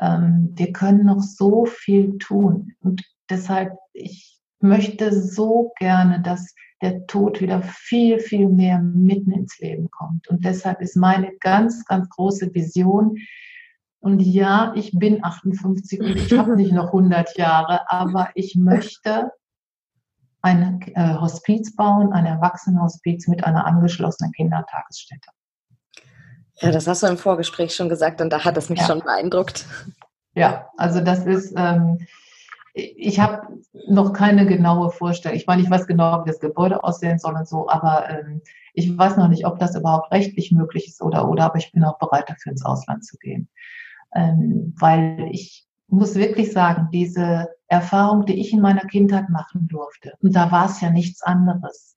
[0.00, 7.06] Ähm, wir können noch so viel tun und deshalb, ich möchte so gerne, dass der
[7.06, 10.28] Tod wieder viel, viel mehr mitten ins Leben kommt.
[10.28, 13.16] Und deshalb ist meine ganz, ganz große Vision,
[14.02, 19.30] und ja, ich bin 58 und ich habe nicht noch 100 Jahre, aber ich möchte
[20.40, 25.30] ein äh, Hospiz bauen, ein Erwachsenenhospiz mit einer angeschlossenen Kindertagesstätte.
[26.56, 28.86] Ja, das hast du im Vorgespräch schon gesagt und da hat es mich ja.
[28.86, 29.66] schon beeindruckt.
[30.34, 32.04] Ja, also das ist, ähm,
[32.74, 35.36] ich habe noch keine genaue Vorstellung.
[35.36, 38.40] Ich meine, ich weiß genau, wie das Gebäude aussehen soll und so, aber ähm,
[38.74, 41.84] ich weiß noch nicht, ob das überhaupt rechtlich möglich ist oder oder, aber ich bin
[41.84, 43.48] auch bereit dafür ins Ausland zu gehen.
[44.14, 50.14] Ähm, weil ich muss wirklich sagen, diese Erfahrung, die ich in meiner Kindheit machen durfte,
[50.22, 51.96] und da war es ja nichts anderes.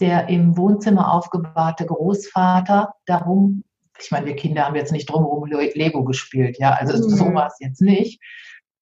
[0.00, 3.62] Der im Wohnzimmer aufgewahrte Großvater, darum,
[4.00, 7.10] ich meine, wir Kinder haben jetzt nicht drumherum Lego gespielt, ja, also mhm.
[7.10, 8.20] so war es jetzt nicht.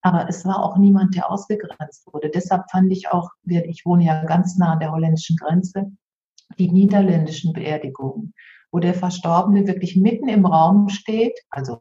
[0.02, 2.30] Aber es war auch niemand, der ausgegrenzt wurde.
[2.30, 5.90] Deshalb fand ich auch, ich wohne ja ganz nah an der holländischen Grenze,
[6.58, 8.34] die niederländischen Beerdigungen,
[8.72, 11.80] wo der Verstorbene wirklich mitten im Raum steht, also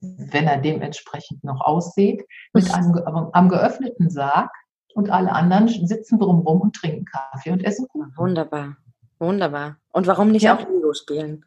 [0.00, 2.94] wenn er dementsprechend noch aussieht, mit einem
[3.32, 4.50] am geöffneten Sarg
[4.94, 8.12] und alle anderen sitzen drumherum und trinken Kaffee und essen Kuchen.
[8.16, 8.76] Wunderbar,
[9.18, 9.76] wunderbar.
[9.92, 10.56] Und warum nicht ja.
[10.56, 11.44] auch Lego spielen?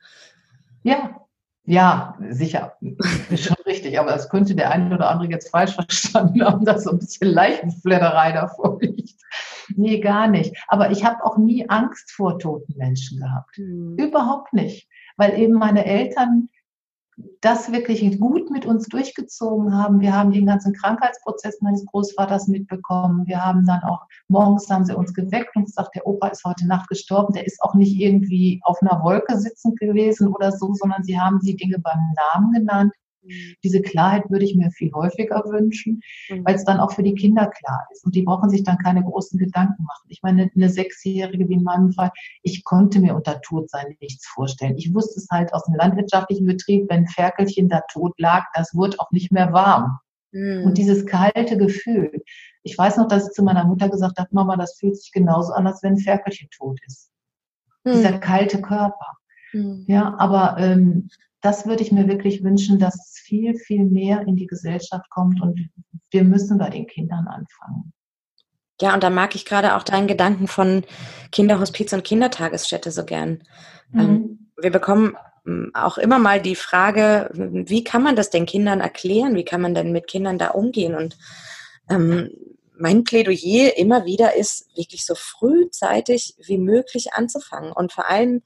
[0.84, 1.22] Ja,
[1.66, 2.74] ja, sicher,
[3.30, 6.84] ist schon richtig, aber das könnte der eine oder andere jetzt falsch verstanden haben, dass
[6.84, 9.22] so ein bisschen Leichenfledderei davor liegt.
[9.76, 10.56] Nee, gar nicht.
[10.68, 13.58] Aber ich habe auch nie Angst vor toten Menschen gehabt.
[13.58, 13.96] Mhm.
[13.98, 14.90] Überhaupt nicht.
[15.16, 16.50] Weil eben meine Eltern
[17.42, 20.00] das wirklich gut mit uns durchgezogen haben.
[20.00, 23.28] Wir haben den ganzen Krankheitsprozess meines Großvaters mitbekommen.
[23.28, 26.68] Wir haben dann auch, morgens haben sie uns geweckt und gesagt, der Opa ist heute
[26.68, 27.34] Nacht gestorben.
[27.34, 31.40] Der ist auch nicht irgendwie auf einer Wolke sitzend gewesen oder so, sondern sie haben
[31.40, 32.00] die Dinge beim
[32.34, 32.94] Namen genannt.
[33.64, 36.46] Diese Klarheit würde ich mir viel häufiger wünschen, mhm.
[36.46, 38.06] weil es dann auch für die Kinder klar ist.
[38.06, 40.08] Und die brauchen sich dann keine großen Gedanken machen.
[40.10, 42.12] Ich meine, eine Sechsjährige wie in meinem Fall,
[42.42, 44.78] ich konnte mir unter Todsein nichts vorstellen.
[44.78, 48.74] Ich wusste es halt aus dem landwirtschaftlichen Betrieb, wenn ein Ferkelchen da tot lag, das
[48.74, 50.00] wurde auch nicht mehr warm.
[50.32, 50.64] Mhm.
[50.66, 52.24] Und dieses kalte Gefühl.
[52.64, 55.54] Ich weiß noch, dass ich zu meiner Mutter gesagt habe, Mama, das fühlt sich genauso
[55.54, 57.12] an, als wenn ein Ferkelchen tot ist.
[57.84, 57.92] Mhm.
[57.94, 59.18] Dieser kalte Körper.
[59.54, 59.86] Mhm.
[59.88, 61.10] Ja, aber ähm,
[61.44, 65.42] das würde ich mir wirklich wünschen, dass es viel, viel mehr in die Gesellschaft kommt
[65.42, 65.70] und
[66.10, 67.94] wir müssen bei den Kindern anfangen.
[68.82, 70.84] Ja, und da mag ich gerade auch deinen Gedanken von
[71.32, 73.44] Kinderhospiz und Kindertagesstätte so gern.
[73.92, 74.00] Mhm.
[74.00, 78.80] Ähm, wir bekommen ähm, auch immer mal die Frage, wie kann man das den Kindern
[78.80, 79.36] erklären?
[79.36, 80.96] Wie kann man denn mit Kindern da umgehen?
[80.96, 81.18] Und
[81.90, 82.30] ähm,
[82.78, 88.42] mein Plädoyer immer wieder ist, wirklich so frühzeitig wie möglich anzufangen und vor allem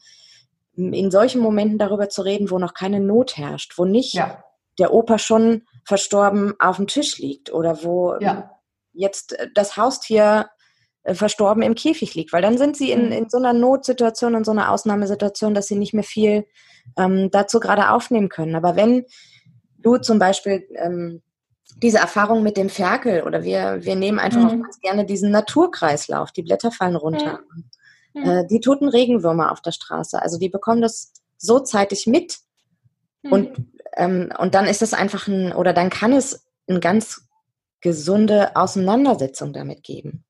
[0.78, 4.44] in solchen Momenten darüber zu reden, wo noch keine Not herrscht, wo nicht ja.
[4.80, 8.52] der Opa schon verstorben auf dem Tisch liegt oder wo ja.
[8.94, 10.50] jetzt das Haustier
[11.04, 13.12] äh, verstorben im Käfig liegt, weil dann sind sie in, mhm.
[13.12, 16.46] in so einer Notsituation, in so einer Ausnahmesituation, dass sie nicht mehr viel
[16.98, 18.56] ähm, dazu gerade aufnehmen können.
[18.56, 19.06] Aber wenn
[19.80, 21.24] du zum Beispiel ähm,
[21.82, 24.48] diese Erfahrung mit dem Ferkel oder wir, wir nehmen einfach mhm.
[24.48, 27.40] auch ganz gerne diesen Naturkreislauf, die Blätter fallen runter.
[27.56, 27.70] Mhm.
[28.24, 30.22] Äh, die toten Regenwürmer auf der Straße.
[30.22, 32.40] Also die bekommen das so zeitig mit.
[33.24, 33.32] Mhm.
[33.32, 33.52] Und,
[33.96, 37.28] ähm, und dann ist es einfach ein, oder dann kann es eine ganz
[37.82, 40.24] gesunde Auseinandersetzung damit geben.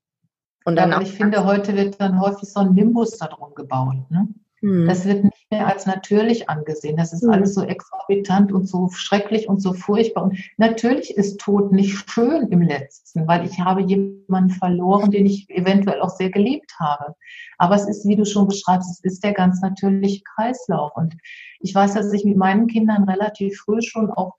[0.65, 3.95] Und dann ja, auch, ich finde, heute wird dann häufig so ein Nimbus darum gebaut.
[4.09, 4.27] Ne?
[4.61, 4.87] Mhm.
[4.87, 6.97] Das wird nicht mehr als natürlich angesehen.
[6.97, 7.31] Das ist mhm.
[7.31, 10.23] alles so exorbitant und so schrecklich und so furchtbar.
[10.25, 15.49] Und natürlich ist Tod nicht schön im Letzten, weil ich habe jemanden verloren, den ich
[15.49, 17.15] eventuell auch sehr geliebt habe.
[17.57, 20.91] Aber es ist, wie du schon beschreibst, es ist der ganz natürliche Kreislauf.
[20.95, 21.15] Und
[21.59, 24.33] ich weiß, dass ich mit meinen Kindern relativ früh schon auch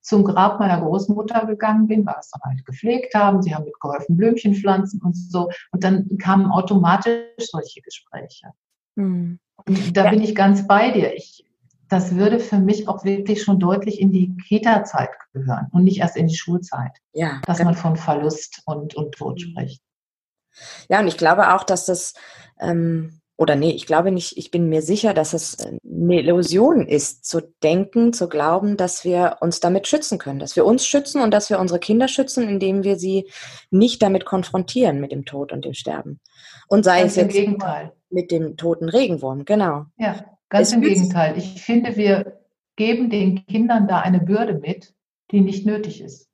[0.00, 3.42] zum Grab meiner Großmutter gegangen bin, weil wir es dann halt gepflegt haben.
[3.42, 5.48] Sie haben mitgeholfen, Blümchen pflanzen und so.
[5.72, 8.52] Und dann kamen automatisch solche Gespräche.
[8.96, 9.38] Mhm.
[9.92, 10.10] Da ja.
[10.10, 11.14] bin ich ganz bei dir.
[11.14, 11.44] Ich,
[11.88, 16.16] das würde für mich auch wirklich schon deutlich in die Kita-Zeit gehören und nicht erst
[16.16, 16.92] in die Schulzeit.
[17.12, 17.40] Ja.
[17.46, 19.38] Dass man von Verlust und, und Tod mhm.
[19.38, 19.82] spricht.
[20.88, 22.14] Ja, und ich glaube auch, dass das,
[22.60, 27.24] ähm, oder nee, ich glaube nicht, ich bin mir sicher, dass es eine Illusion ist,
[27.24, 31.32] zu denken, zu glauben, dass wir uns damit schützen können, dass wir uns schützen und
[31.32, 33.28] dass wir unsere Kinder schützen, indem wir sie
[33.70, 36.20] nicht damit konfrontieren mit dem Tod und dem Sterben.
[36.68, 39.86] Und sei Ganz es jetzt Gegenteil mit dem toten Regenwurm, genau.
[39.98, 41.36] Ja, ganz es im Gegenteil.
[41.36, 42.40] Ich finde, wir
[42.76, 44.94] geben den Kindern da eine Bürde mit,
[45.30, 46.30] die nicht nötig ist.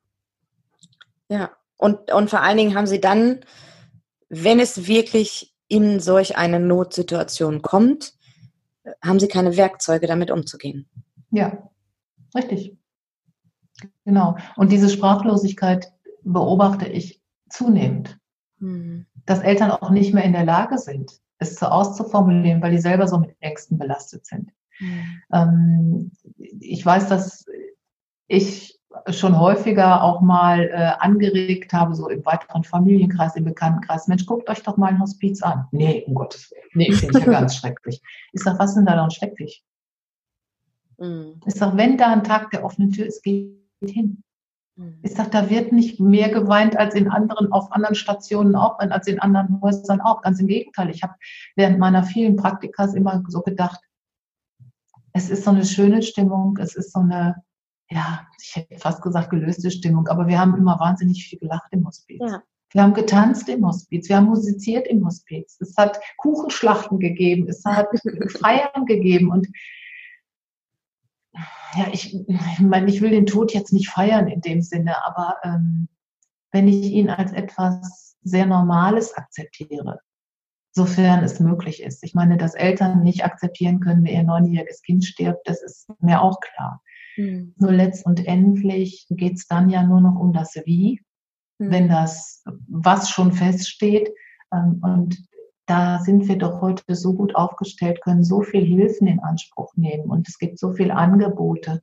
[1.28, 3.41] Ja, und, und vor allen Dingen haben sie dann,
[4.28, 8.14] wenn es wirklich in solch eine Notsituation kommt,
[9.03, 10.89] haben sie keine Werkzeuge, damit umzugehen.
[11.31, 11.70] Ja,
[12.35, 12.76] richtig.
[14.05, 14.37] Genau.
[14.57, 18.18] Und diese Sprachlosigkeit beobachte ich zunehmend.
[18.59, 19.07] Hm.
[19.26, 23.09] Dass Eltern auch nicht mehr in der Lage sind, es so auszuformulieren, weil die selber
[23.09, 24.53] so mit Ängsten belastet sind.
[24.78, 26.12] Mhm.
[26.61, 27.47] Ich weiß, dass
[28.28, 28.78] ich
[29.11, 34.49] schon häufiger auch mal äh, angeregt habe, so im weiteren Familienkreis, im Bekanntenkreis, Mensch, guckt
[34.49, 35.66] euch doch mal ein Hospiz an.
[35.70, 36.62] Nee, um Gottes Willen.
[36.74, 38.03] Nee, finde ich ja ganz schrecklich.
[38.32, 39.64] Ich sage, was ist denn da dann schrecklich?
[40.99, 41.41] Mhm.
[41.47, 44.22] Ich sage, wenn da ein Tag der offenen Tür ist, geht hin.
[45.03, 49.07] Ich sage, da wird nicht mehr geweint als in anderen, auf anderen Stationen auch, als
[49.07, 50.22] in anderen Häusern auch.
[50.22, 50.91] Ganz im Gegenteil.
[50.91, 51.14] Ich habe
[51.57, 53.81] während meiner vielen Praktikas immer so gedacht,
[55.12, 57.43] es ist so eine schöne Stimmung, es ist so eine,
[57.91, 61.87] ja, ich hätte fast gesagt gelöste Stimmung, aber wir haben immer wahnsinnig viel gelacht im
[61.87, 62.20] Hospiz.
[62.20, 62.43] Ja.
[62.72, 65.57] Wir haben getanzt im Hospiz, wir haben musiziert im Hospiz.
[65.61, 67.89] Es hat Kuchenschlachten gegeben, es hat
[68.41, 69.49] Feiern gegeben und
[71.75, 75.37] ja, ich, ich meine, ich will den Tod jetzt nicht feiern in dem Sinne, aber
[75.43, 75.89] ähm,
[76.53, 80.01] wenn ich ihn als etwas sehr Normales akzeptiere,
[80.73, 82.05] sofern es möglich ist.
[82.05, 86.23] Ich meine, dass Eltern nicht akzeptieren können, wenn ihr neunjähriges Kind stirbt, das ist mir
[86.23, 86.83] auch klar.
[87.16, 87.55] Mhm.
[87.59, 91.01] Nur letztendlich geht es dann ja nur noch um das Wie,
[91.59, 91.71] mhm.
[91.71, 94.11] wenn das was schon feststeht.
[94.53, 95.18] Ähm, und
[95.71, 100.11] da sind wir doch heute so gut aufgestellt, können so viel Hilfen in Anspruch nehmen
[100.11, 101.81] und es gibt so viele Angebote.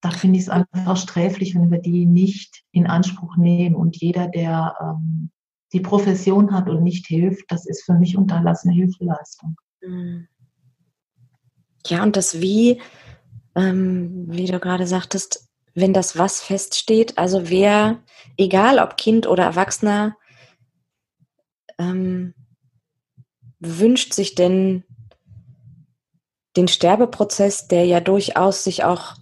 [0.00, 3.76] Da finde ich es einfach sträflich, wenn wir die nicht in Anspruch nehmen.
[3.76, 5.30] Und jeder, der ähm,
[5.74, 9.56] die Profession hat und nicht hilft, das ist für mich unterlassene Hilfeleistung.
[9.82, 10.26] Mhm.
[11.88, 12.80] Ja, und das Wie,
[13.54, 17.98] ähm, wie du gerade sagtest, wenn das Was feststeht, also wer,
[18.38, 20.16] egal ob Kind oder Erwachsener,
[21.80, 22.34] ähm,
[23.58, 24.84] wünscht sich denn
[26.56, 29.14] den Sterbeprozess, der ja durchaus sich auch,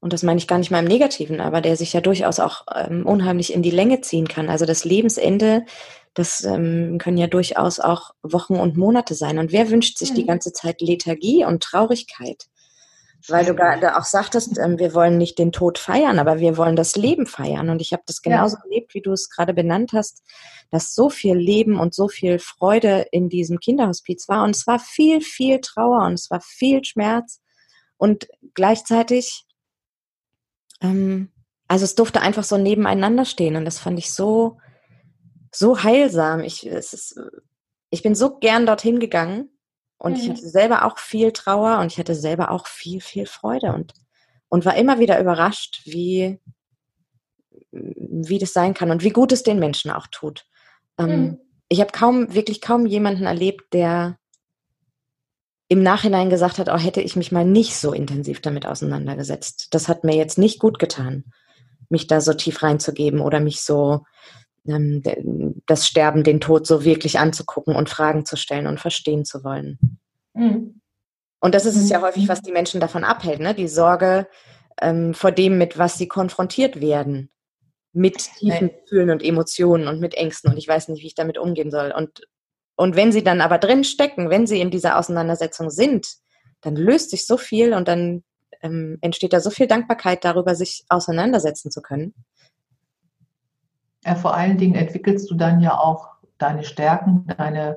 [0.00, 2.64] und das meine ich gar nicht mal im Negativen, aber der sich ja durchaus auch
[2.74, 4.48] ähm, unheimlich in die Länge ziehen kann.
[4.48, 5.64] Also das Lebensende,
[6.14, 9.38] das ähm, können ja durchaus auch Wochen und Monate sein.
[9.38, 12.46] Und wer wünscht sich die ganze Zeit Lethargie und Traurigkeit?
[13.28, 16.76] Weil du gerade auch sagtest, ähm, wir wollen nicht den Tod feiern, aber wir wollen
[16.76, 17.70] das Leben feiern.
[17.70, 18.62] Und ich habe das genauso ja.
[18.64, 20.22] erlebt, wie du es gerade benannt hast,
[20.70, 24.42] dass so viel Leben und so viel Freude in diesem Kinderhospiz war.
[24.44, 27.40] Und es war viel, viel Trauer und es war viel Schmerz.
[27.96, 29.46] Und gleichzeitig,
[30.80, 31.30] ähm,
[31.68, 33.54] also es durfte einfach so nebeneinander stehen.
[33.54, 34.58] Und das fand ich so,
[35.52, 36.40] so heilsam.
[36.40, 37.20] Ich, es ist,
[37.90, 39.51] ich bin so gern dorthin gegangen
[40.02, 40.18] und mhm.
[40.18, 43.94] ich hatte selber auch viel Trauer und ich hatte selber auch viel, viel Freude und,
[44.48, 46.40] und war immer wieder überrascht, wie,
[47.70, 50.44] wie das sein kann und wie gut es den Menschen auch tut.
[50.98, 51.38] Ähm, mhm.
[51.68, 54.18] Ich habe kaum, wirklich kaum jemanden erlebt, der
[55.68, 59.68] im Nachhinein gesagt hat, oh, hätte ich mich mal nicht so intensiv damit auseinandergesetzt.
[59.70, 61.32] Das hat mir jetzt nicht gut getan,
[61.88, 64.04] mich da so tief reinzugeben oder mich so
[64.64, 69.78] das Sterben, den Tod so wirklich anzugucken und Fragen zu stellen und verstehen zu wollen.
[70.34, 70.80] Mhm.
[71.40, 72.02] Und das ist es ja mhm.
[72.04, 73.54] häufig, was die Menschen davon abhält, ne?
[73.54, 74.28] die Sorge
[74.80, 77.30] ähm, vor dem, mit was sie konfrontiert werden.
[77.92, 81.36] Mit tiefen Gefühlen und Emotionen und mit Ängsten und ich weiß nicht, wie ich damit
[81.36, 81.92] umgehen soll.
[81.94, 82.22] Und,
[82.74, 86.08] und wenn sie dann aber drin stecken, wenn sie in dieser Auseinandersetzung sind,
[86.62, 88.22] dann löst sich so viel und dann
[88.62, 92.14] ähm, entsteht da so viel Dankbarkeit darüber, sich auseinandersetzen zu können.
[94.16, 96.08] Vor allen Dingen entwickelst du dann ja auch
[96.38, 97.76] deine Stärken, deine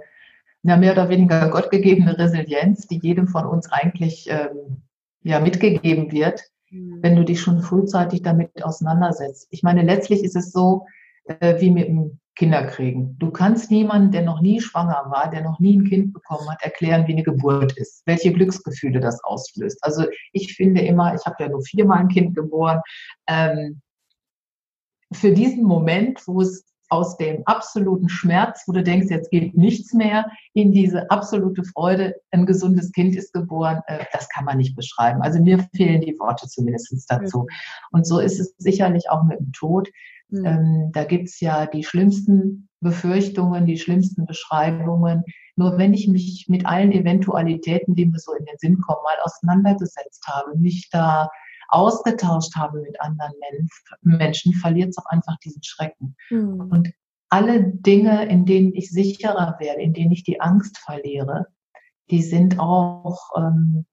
[0.64, 4.82] ja, mehr oder weniger gottgegebene Resilienz, die jedem von uns eigentlich ähm,
[5.22, 7.00] ja, mitgegeben wird, mhm.
[7.02, 9.48] wenn du dich schon frühzeitig damit auseinandersetzt.
[9.52, 10.86] Ich meine, letztlich ist es so
[11.26, 13.16] äh, wie mit dem Kinderkriegen.
[13.18, 16.62] Du kannst niemanden, der noch nie schwanger war, der noch nie ein Kind bekommen hat,
[16.64, 19.78] erklären, wie eine Geburt ist, welche Glücksgefühle das auslöst.
[19.82, 22.82] Also ich finde immer, ich habe ja nur viermal ein Kind geboren,
[23.28, 23.82] ähm,
[25.16, 29.94] für diesen Moment, wo es aus dem absoluten Schmerz, wo du denkst, jetzt geht nichts
[29.94, 34.76] mehr, in diese absolute Freude, ein gesundes Kind ist geboren, äh, das kann man nicht
[34.76, 35.22] beschreiben.
[35.22, 37.48] Also mir fehlen die Worte zumindest dazu.
[37.92, 39.90] Und so ist es sicherlich auch mit dem Tod.
[40.30, 40.92] Mhm.
[40.92, 45.24] Da gibt's ja die schlimmsten Befürchtungen, die schlimmsten Beschreibungen.
[45.56, 49.24] Nur wenn ich mich mit allen Eventualitäten, die mir so in den Sinn kommen, mal
[49.24, 51.30] auseinandergesetzt habe, mich da
[51.70, 53.36] ausgetauscht habe mit anderen
[54.02, 56.16] Menschen, verliert es auch einfach diesen Schrecken.
[56.30, 56.62] Mhm.
[56.72, 56.92] Und
[57.30, 61.48] alle Dinge, in denen ich sicherer werde, in denen ich die Angst verliere,
[62.12, 63.86] die sind auch ähm,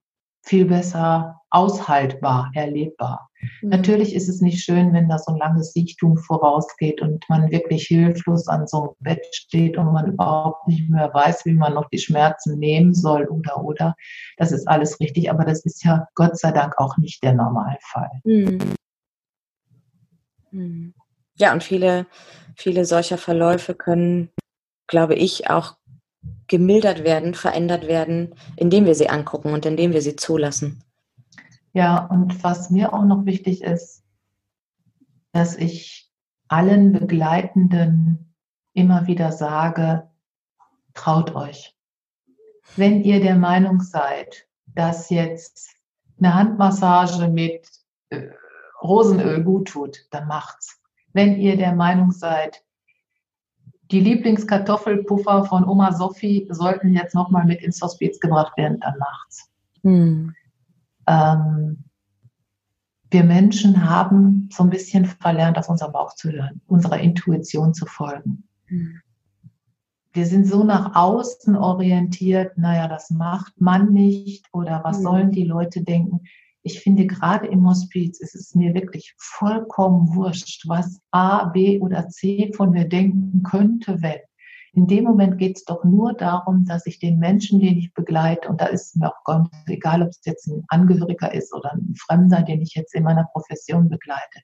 [0.43, 3.29] viel besser aushaltbar, erlebbar.
[3.61, 3.71] Mhm.
[3.71, 7.87] Natürlich ist es nicht schön, wenn da so ein langes Siechtum vorausgeht und man wirklich
[7.87, 11.89] hilflos an so einem Bett steht und man überhaupt nicht mehr weiß, wie man noch
[11.91, 13.95] die Schmerzen nehmen soll oder oder.
[14.37, 18.11] Das ist alles richtig, aber das ist ja Gott sei Dank auch nicht der Normalfall.
[18.25, 18.59] Mhm.
[20.51, 20.95] mhm.
[21.37, 22.07] Ja, und viele,
[22.57, 24.29] viele solcher Verläufe können,
[24.87, 25.77] glaube ich, auch
[26.47, 30.85] gemildert werden, verändert werden, indem wir sie angucken und indem wir sie zulassen.
[31.73, 34.05] Ja, und was mir auch noch wichtig ist,
[35.33, 36.11] dass ich
[36.49, 38.35] allen Begleitenden
[38.75, 40.11] immer wieder sage,
[40.93, 41.75] traut euch.
[42.77, 45.71] Wenn ihr der Meinung seid, dass jetzt
[46.19, 47.69] eine Handmassage mit
[48.11, 48.29] äh,
[48.83, 50.81] Rosenöl gut tut, dann macht's.
[51.13, 52.63] Wenn ihr der Meinung seid,
[53.93, 59.51] die Lieblingskartoffelpuffer von Oma Sophie sollten jetzt nochmal mit ins Hospiz gebracht werden, dann macht's.
[59.83, 60.35] Hm.
[61.07, 61.85] Ähm,
[63.11, 67.85] wir Menschen haben so ein bisschen verlernt, auf unseren Bauch zu hören, unserer Intuition zu
[67.85, 68.49] folgen.
[68.67, 69.01] Hm.
[70.15, 75.03] Wir sind so nach außen orientiert, naja, das macht man nicht oder was hm.
[75.03, 76.23] sollen die Leute denken
[76.63, 82.09] ich finde, gerade im Hospiz ist es mir wirklich vollkommen wurscht, was A, B oder
[82.09, 84.21] C von mir denken könnte, wenn.
[84.75, 88.49] In dem Moment geht es doch nur darum, dass ich den Menschen, den ich begleite,
[88.49, 91.95] und da ist mir auch ganz egal, ob es jetzt ein Angehöriger ist oder ein
[91.95, 94.41] Fremder, den ich jetzt in meiner Profession begleite,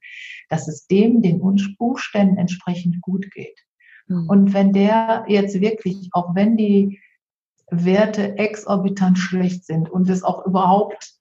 [0.51, 3.59] dass es dem den Umständen entsprechend gut geht.
[4.07, 4.29] Mhm.
[4.29, 7.01] Und wenn der jetzt wirklich, auch wenn die
[7.71, 11.18] Werte exorbitant schlecht sind und es auch überhaupt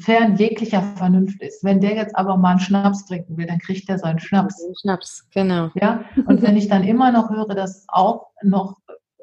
[0.00, 1.62] fern jeglicher Vernunft ist.
[1.62, 4.56] Wenn der jetzt aber mal einen Schnaps trinken will, dann kriegt er seinen Schnaps.
[4.80, 5.70] Schnaps, genau.
[5.74, 8.76] Ja, und wenn ich dann immer noch höre, dass es auch noch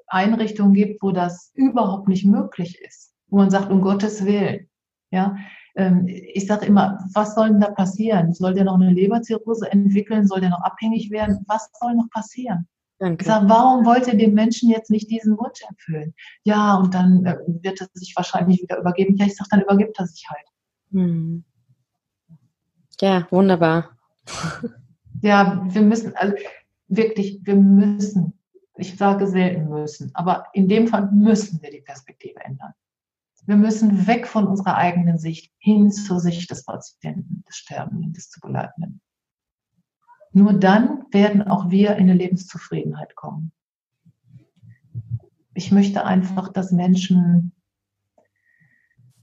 [0.08, 4.70] Einrichtungen gibt, wo das überhaupt nicht möglich ist, wo man sagt, um Gottes Willen,
[5.12, 5.36] ja,
[5.76, 8.34] ähm, ich sage immer, was soll denn da passieren?
[8.34, 10.28] Soll der noch eine Leberzirrhose entwickeln?
[10.28, 11.46] Soll der noch abhängig werden?
[11.48, 12.68] Was soll noch passieren?
[13.00, 13.22] Danke.
[13.22, 16.16] Ich sage, warum wollte dem Menschen jetzt nicht diesen Wunsch erfüllen?
[16.44, 19.16] Ja, und dann äh, wird er sich wahrscheinlich wieder übergeben.
[19.18, 20.48] Ja, ich sage, dann übergibt er sich halt.
[20.92, 21.44] Hm.
[23.00, 23.98] Ja, wunderbar.
[25.22, 26.36] ja, wir müssen, also
[26.88, 28.34] wirklich, wir müssen,
[28.78, 32.74] ich sage selten müssen, aber in dem Fall müssen wir die Perspektive ändern.
[33.46, 38.30] Wir müssen weg von unserer eigenen Sicht hin zur Sicht des Patienten, des Sterbenden, des
[38.30, 39.02] zu Begleitenden.
[40.32, 43.52] Nur dann werden auch wir in eine Lebenszufriedenheit kommen.
[45.54, 47.54] Ich möchte einfach, dass Menschen,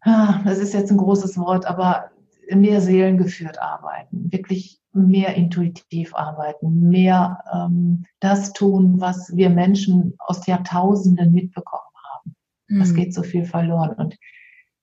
[0.05, 2.11] das ist jetzt ein großes Wort, aber
[2.51, 10.47] mehr seelengeführt arbeiten, wirklich mehr intuitiv arbeiten, mehr ähm, das tun, was wir Menschen aus
[10.47, 11.83] Jahrtausenden mitbekommen
[12.13, 12.37] haben.
[12.69, 12.79] Mhm.
[12.79, 13.95] Das geht so viel verloren.
[13.95, 14.17] Und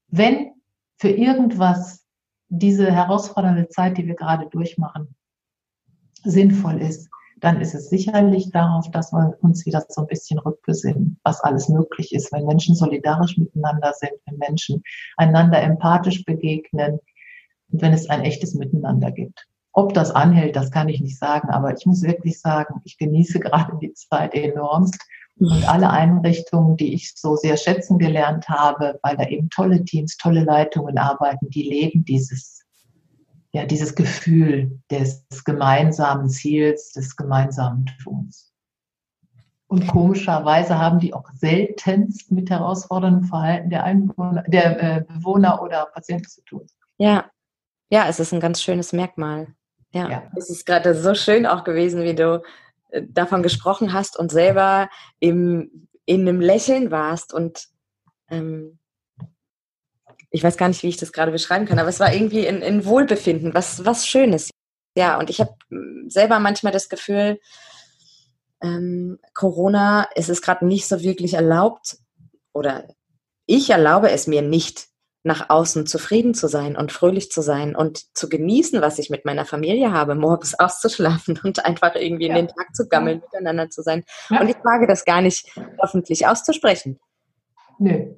[0.07, 0.51] wenn
[0.97, 2.05] für irgendwas
[2.49, 5.15] diese herausfordernde Zeit, die wir gerade durchmachen,
[6.24, 7.09] sinnvoll ist,
[7.41, 11.69] dann ist es sicherlich darauf, dass wir uns wieder so ein bisschen rückbesinnen, was alles
[11.69, 14.84] möglich ist, wenn Menschen solidarisch miteinander sind, wenn Menschen
[15.17, 16.99] einander empathisch begegnen
[17.72, 19.47] und wenn es ein echtes Miteinander gibt.
[19.74, 23.39] Ob das anhält, das kann ich nicht sagen, aber ich muss wirklich sagen, ich genieße
[23.41, 24.99] gerade die Zeit enormst
[25.39, 30.17] und alle Einrichtungen, die ich so sehr schätzen gelernt habe, weil da eben tolle Teams,
[30.17, 32.61] tolle Leitungen arbeiten, die leben dieses
[33.53, 38.51] ja, dieses Gefühl des gemeinsamen Ziels, des gemeinsamen Tuns.
[39.67, 45.85] Und komischerweise haben die auch seltenst mit herausforderndem Verhalten der, Einwohner, der äh, Bewohner oder
[45.93, 46.67] Patienten zu tun.
[46.97, 47.31] Ja,
[47.89, 49.47] ja, es ist ein ganz schönes Merkmal.
[49.93, 50.23] Ja, ja.
[50.35, 52.41] es ist gerade so schön auch gewesen, wie du
[52.89, 54.89] äh, davon gesprochen hast und selber
[55.19, 57.67] im, in einem Lächeln warst und
[58.29, 58.77] ähm,
[60.32, 62.61] ich weiß gar nicht, wie ich das gerade beschreiben kann, aber es war irgendwie in,
[62.61, 64.49] in Wohlbefinden, was, was Schönes.
[64.95, 67.39] Ja, und ich habe hm, selber manchmal das Gefühl,
[68.61, 71.97] ähm, Corona, es ist gerade nicht so wirklich erlaubt
[72.53, 72.88] oder
[73.45, 74.88] ich erlaube es mir nicht,
[75.23, 79.23] nach außen zufrieden zu sein und fröhlich zu sein und zu genießen, was ich mit
[79.23, 82.36] meiner Familie habe, morgens auszuschlafen und einfach irgendwie ja.
[82.36, 83.25] in den Tag zu gammeln, ja.
[83.25, 84.03] miteinander zu sein.
[84.29, 84.41] Ja.
[84.41, 85.47] Und ich wage das gar nicht
[85.79, 86.99] öffentlich auszusprechen.
[87.77, 88.15] Nö.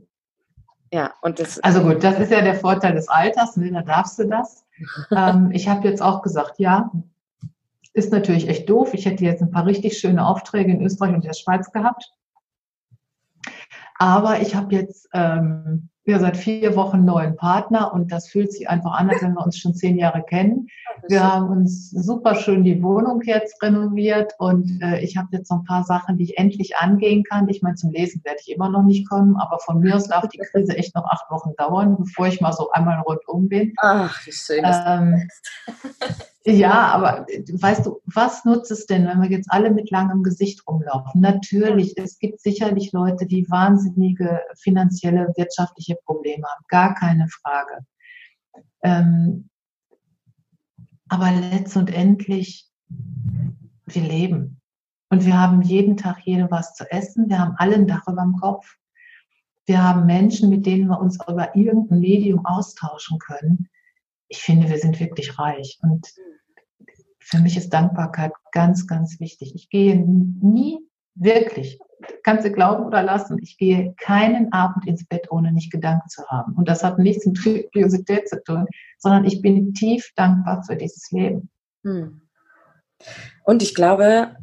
[0.94, 1.60] Ja, und das.
[1.62, 3.72] Also gut, das ist ja der Vorteil des Alters, ne?
[3.72, 4.64] da darfst du das.
[5.12, 6.92] ähm, ich habe jetzt auch gesagt, ja,
[7.94, 8.94] ist natürlich echt doof.
[8.94, 12.12] Ich hätte jetzt ein paar richtig schöne Aufträge in Österreich und der Schweiz gehabt.
[13.98, 18.70] Aber ich habe jetzt ähm, ja, seit vier Wochen neuen Partner und das fühlt sich
[18.70, 20.68] einfach an, als wenn wir uns schon zehn Jahre kennen.
[21.08, 25.56] Wir haben uns super schön die Wohnung jetzt renoviert und äh, ich habe jetzt so
[25.56, 27.48] ein paar Sachen, die ich endlich angehen kann.
[27.48, 30.28] Ich meine, zum Lesen werde ich immer noch nicht kommen, aber von mir aus darf
[30.28, 33.74] die Krise echt noch acht Wochen dauern, bevor ich mal so einmal rundum bin.
[33.78, 34.64] Ach, wie schön.
[34.66, 35.28] Ähm,
[36.46, 40.68] ja, aber weißt du, was nutzt es denn, wenn wir jetzt alle mit langem Gesicht
[40.68, 41.22] rumlaufen?
[41.22, 47.86] Natürlich, es gibt sicherlich Leute, die wahnsinnige finanzielle, wirtschaftliche Probleme haben, gar keine Frage.
[48.82, 49.50] Ähm,
[51.08, 52.70] aber letzt und endlich,
[53.86, 54.60] wir leben.
[55.10, 57.30] Und wir haben jeden Tag jedem was zu essen.
[57.30, 58.78] Wir haben alle ein Dach über dem Kopf.
[59.66, 63.70] Wir haben Menschen, mit denen wir uns über irgendein Medium austauschen können.
[64.34, 65.78] Ich finde, wir sind wirklich reich.
[65.84, 66.08] Und
[67.20, 69.54] für mich ist Dankbarkeit ganz, ganz wichtig.
[69.54, 70.80] Ich gehe nie
[71.14, 71.78] wirklich,
[72.24, 76.26] kannst du glauben oder lassen, ich gehe keinen Abend ins Bett, ohne nicht Gedanken zu
[76.30, 76.54] haben.
[76.56, 78.66] Und das hat nichts mit Religiosität zu tun,
[78.98, 81.52] sondern ich bin tief dankbar für dieses Leben.
[81.84, 82.22] Hm.
[83.44, 84.36] Und ich glaube,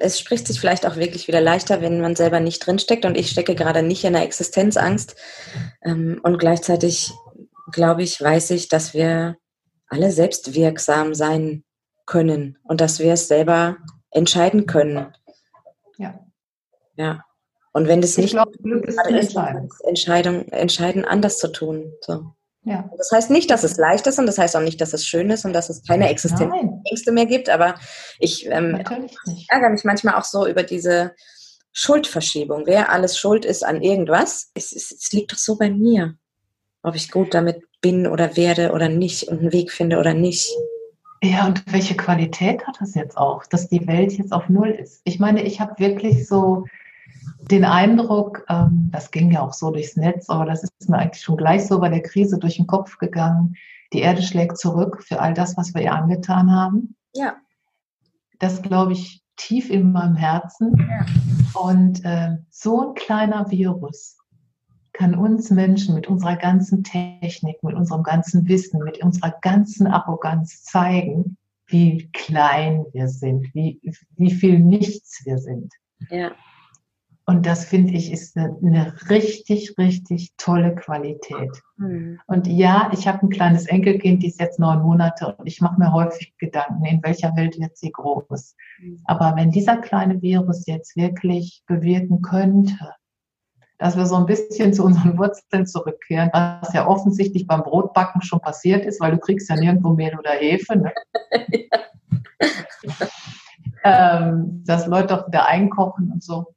[0.00, 3.04] es spricht sich vielleicht auch wirklich wieder leichter, wenn man selber nicht drinsteckt.
[3.04, 5.14] Und ich stecke gerade nicht in der Existenzangst.
[5.82, 7.12] Ähm, und gleichzeitig,
[7.70, 9.36] glaube ich, weiß ich, dass wir
[9.88, 11.64] alle selbstwirksam sein
[12.06, 13.76] können und dass wir es selber
[14.10, 15.14] entscheiden können.
[15.98, 16.18] Ja.
[16.96, 17.24] Ja.
[17.72, 19.36] Und wenn das nicht glaub, Glück ist, ist
[19.84, 21.92] Entscheidung, entscheiden, anders zu tun.
[22.00, 22.34] So.
[22.64, 22.88] Ja.
[22.96, 25.30] Das heißt nicht, dass es leicht ist und das heißt auch nicht, dass es schön
[25.30, 27.74] ist und dass es keine Existenzängste mehr gibt, aber
[28.18, 28.82] ich ähm,
[29.48, 31.12] ärgere mich manchmal auch so über diese
[31.72, 32.66] Schuldverschiebung.
[32.66, 36.16] Wer alles schuld ist an irgendwas, es, es, es liegt doch so bei mir,
[36.82, 40.50] ob ich gut damit bin oder werde oder nicht und einen Weg finde oder nicht.
[41.22, 45.02] Ja, und welche Qualität hat das jetzt auch, dass die Welt jetzt auf Null ist?
[45.04, 46.64] Ich meine, ich habe wirklich so
[47.50, 51.22] den Eindruck, ähm, das ging ja auch so durchs Netz, aber das ist mir eigentlich
[51.22, 53.54] schon gleich so bei der Krise durch den Kopf gegangen.
[53.92, 56.96] Die Erde schlägt zurück für all das, was wir ihr angetan haben.
[57.14, 57.36] Ja.
[58.40, 60.74] Das glaube ich tief in meinem Herzen.
[60.76, 61.06] Ja.
[61.60, 64.16] Und äh, so ein kleiner Virus
[65.02, 70.62] kann uns Menschen mit unserer ganzen Technik, mit unserem ganzen Wissen, mit unserer ganzen Arroganz
[70.62, 71.36] zeigen,
[71.66, 73.80] wie klein wir sind, wie,
[74.16, 75.72] wie viel nichts wir sind.
[76.08, 76.30] Ja.
[77.26, 81.50] Und das finde ich ist eine, eine, richtig, richtig tolle Qualität.
[81.78, 82.20] Mhm.
[82.28, 85.80] Und ja, ich habe ein kleines Enkelkind, die ist jetzt neun Monate und ich mache
[85.80, 88.54] mir häufig Gedanken, in welcher Welt wird sie groß.
[88.80, 89.00] Mhm.
[89.06, 92.76] Aber wenn dieser kleine Virus jetzt wirklich bewirken könnte,
[93.82, 98.40] dass wir so ein bisschen zu unseren Wurzeln zurückkehren, was ja offensichtlich beim Brotbacken schon
[98.40, 100.76] passiert ist, weil du kriegst ja nirgendwo Mehl oder Hefe.
[100.76, 100.92] Ne?
[103.84, 106.54] ähm, dass Leute doch wieder einkochen und so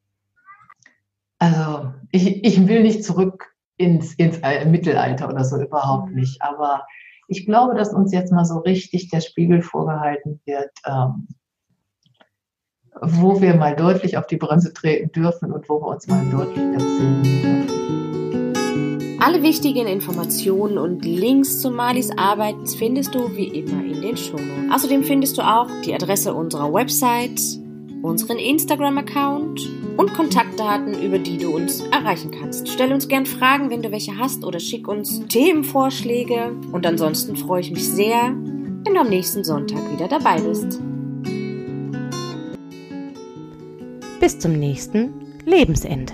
[1.39, 6.15] also ich, ich will nicht zurück ins, ins Mittelalter oder so, überhaupt mhm.
[6.15, 6.41] nicht.
[6.41, 6.85] Aber
[7.27, 11.27] ich glaube, dass uns jetzt mal so richtig der Spiegel vorgehalten wird, ähm,
[13.01, 16.63] wo wir mal deutlich auf die Bremse treten dürfen und wo wir uns mal deutlich
[16.73, 17.85] besinnen dürfen.
[19.19, 24.71] Alle wichtigen Informationen und Links zu Malis Arbeit findest du wie immer in den Shownotes.
[24.71, 27.41] Außerdem findest du auch die Adresse unserer Website,
[28.03, 29.67] unseren Instagram-Account
[29.97, 32.67] und Kontaktdaten, über die du uns erreichen kannst.
[32.69, 36.51] Stell uns gern Fragen, wenn du welche hast, oder schick uns Themenvorschläge.
[36.71, 38.35] Und ansonsten freue ich mich sehr,
[38.83, 40.79] wenn du am nächsten Sonntag wieder dabei bist.
[44.25, 45.13] Bis zum nächsten
[45.45, 46.11] Lebensende.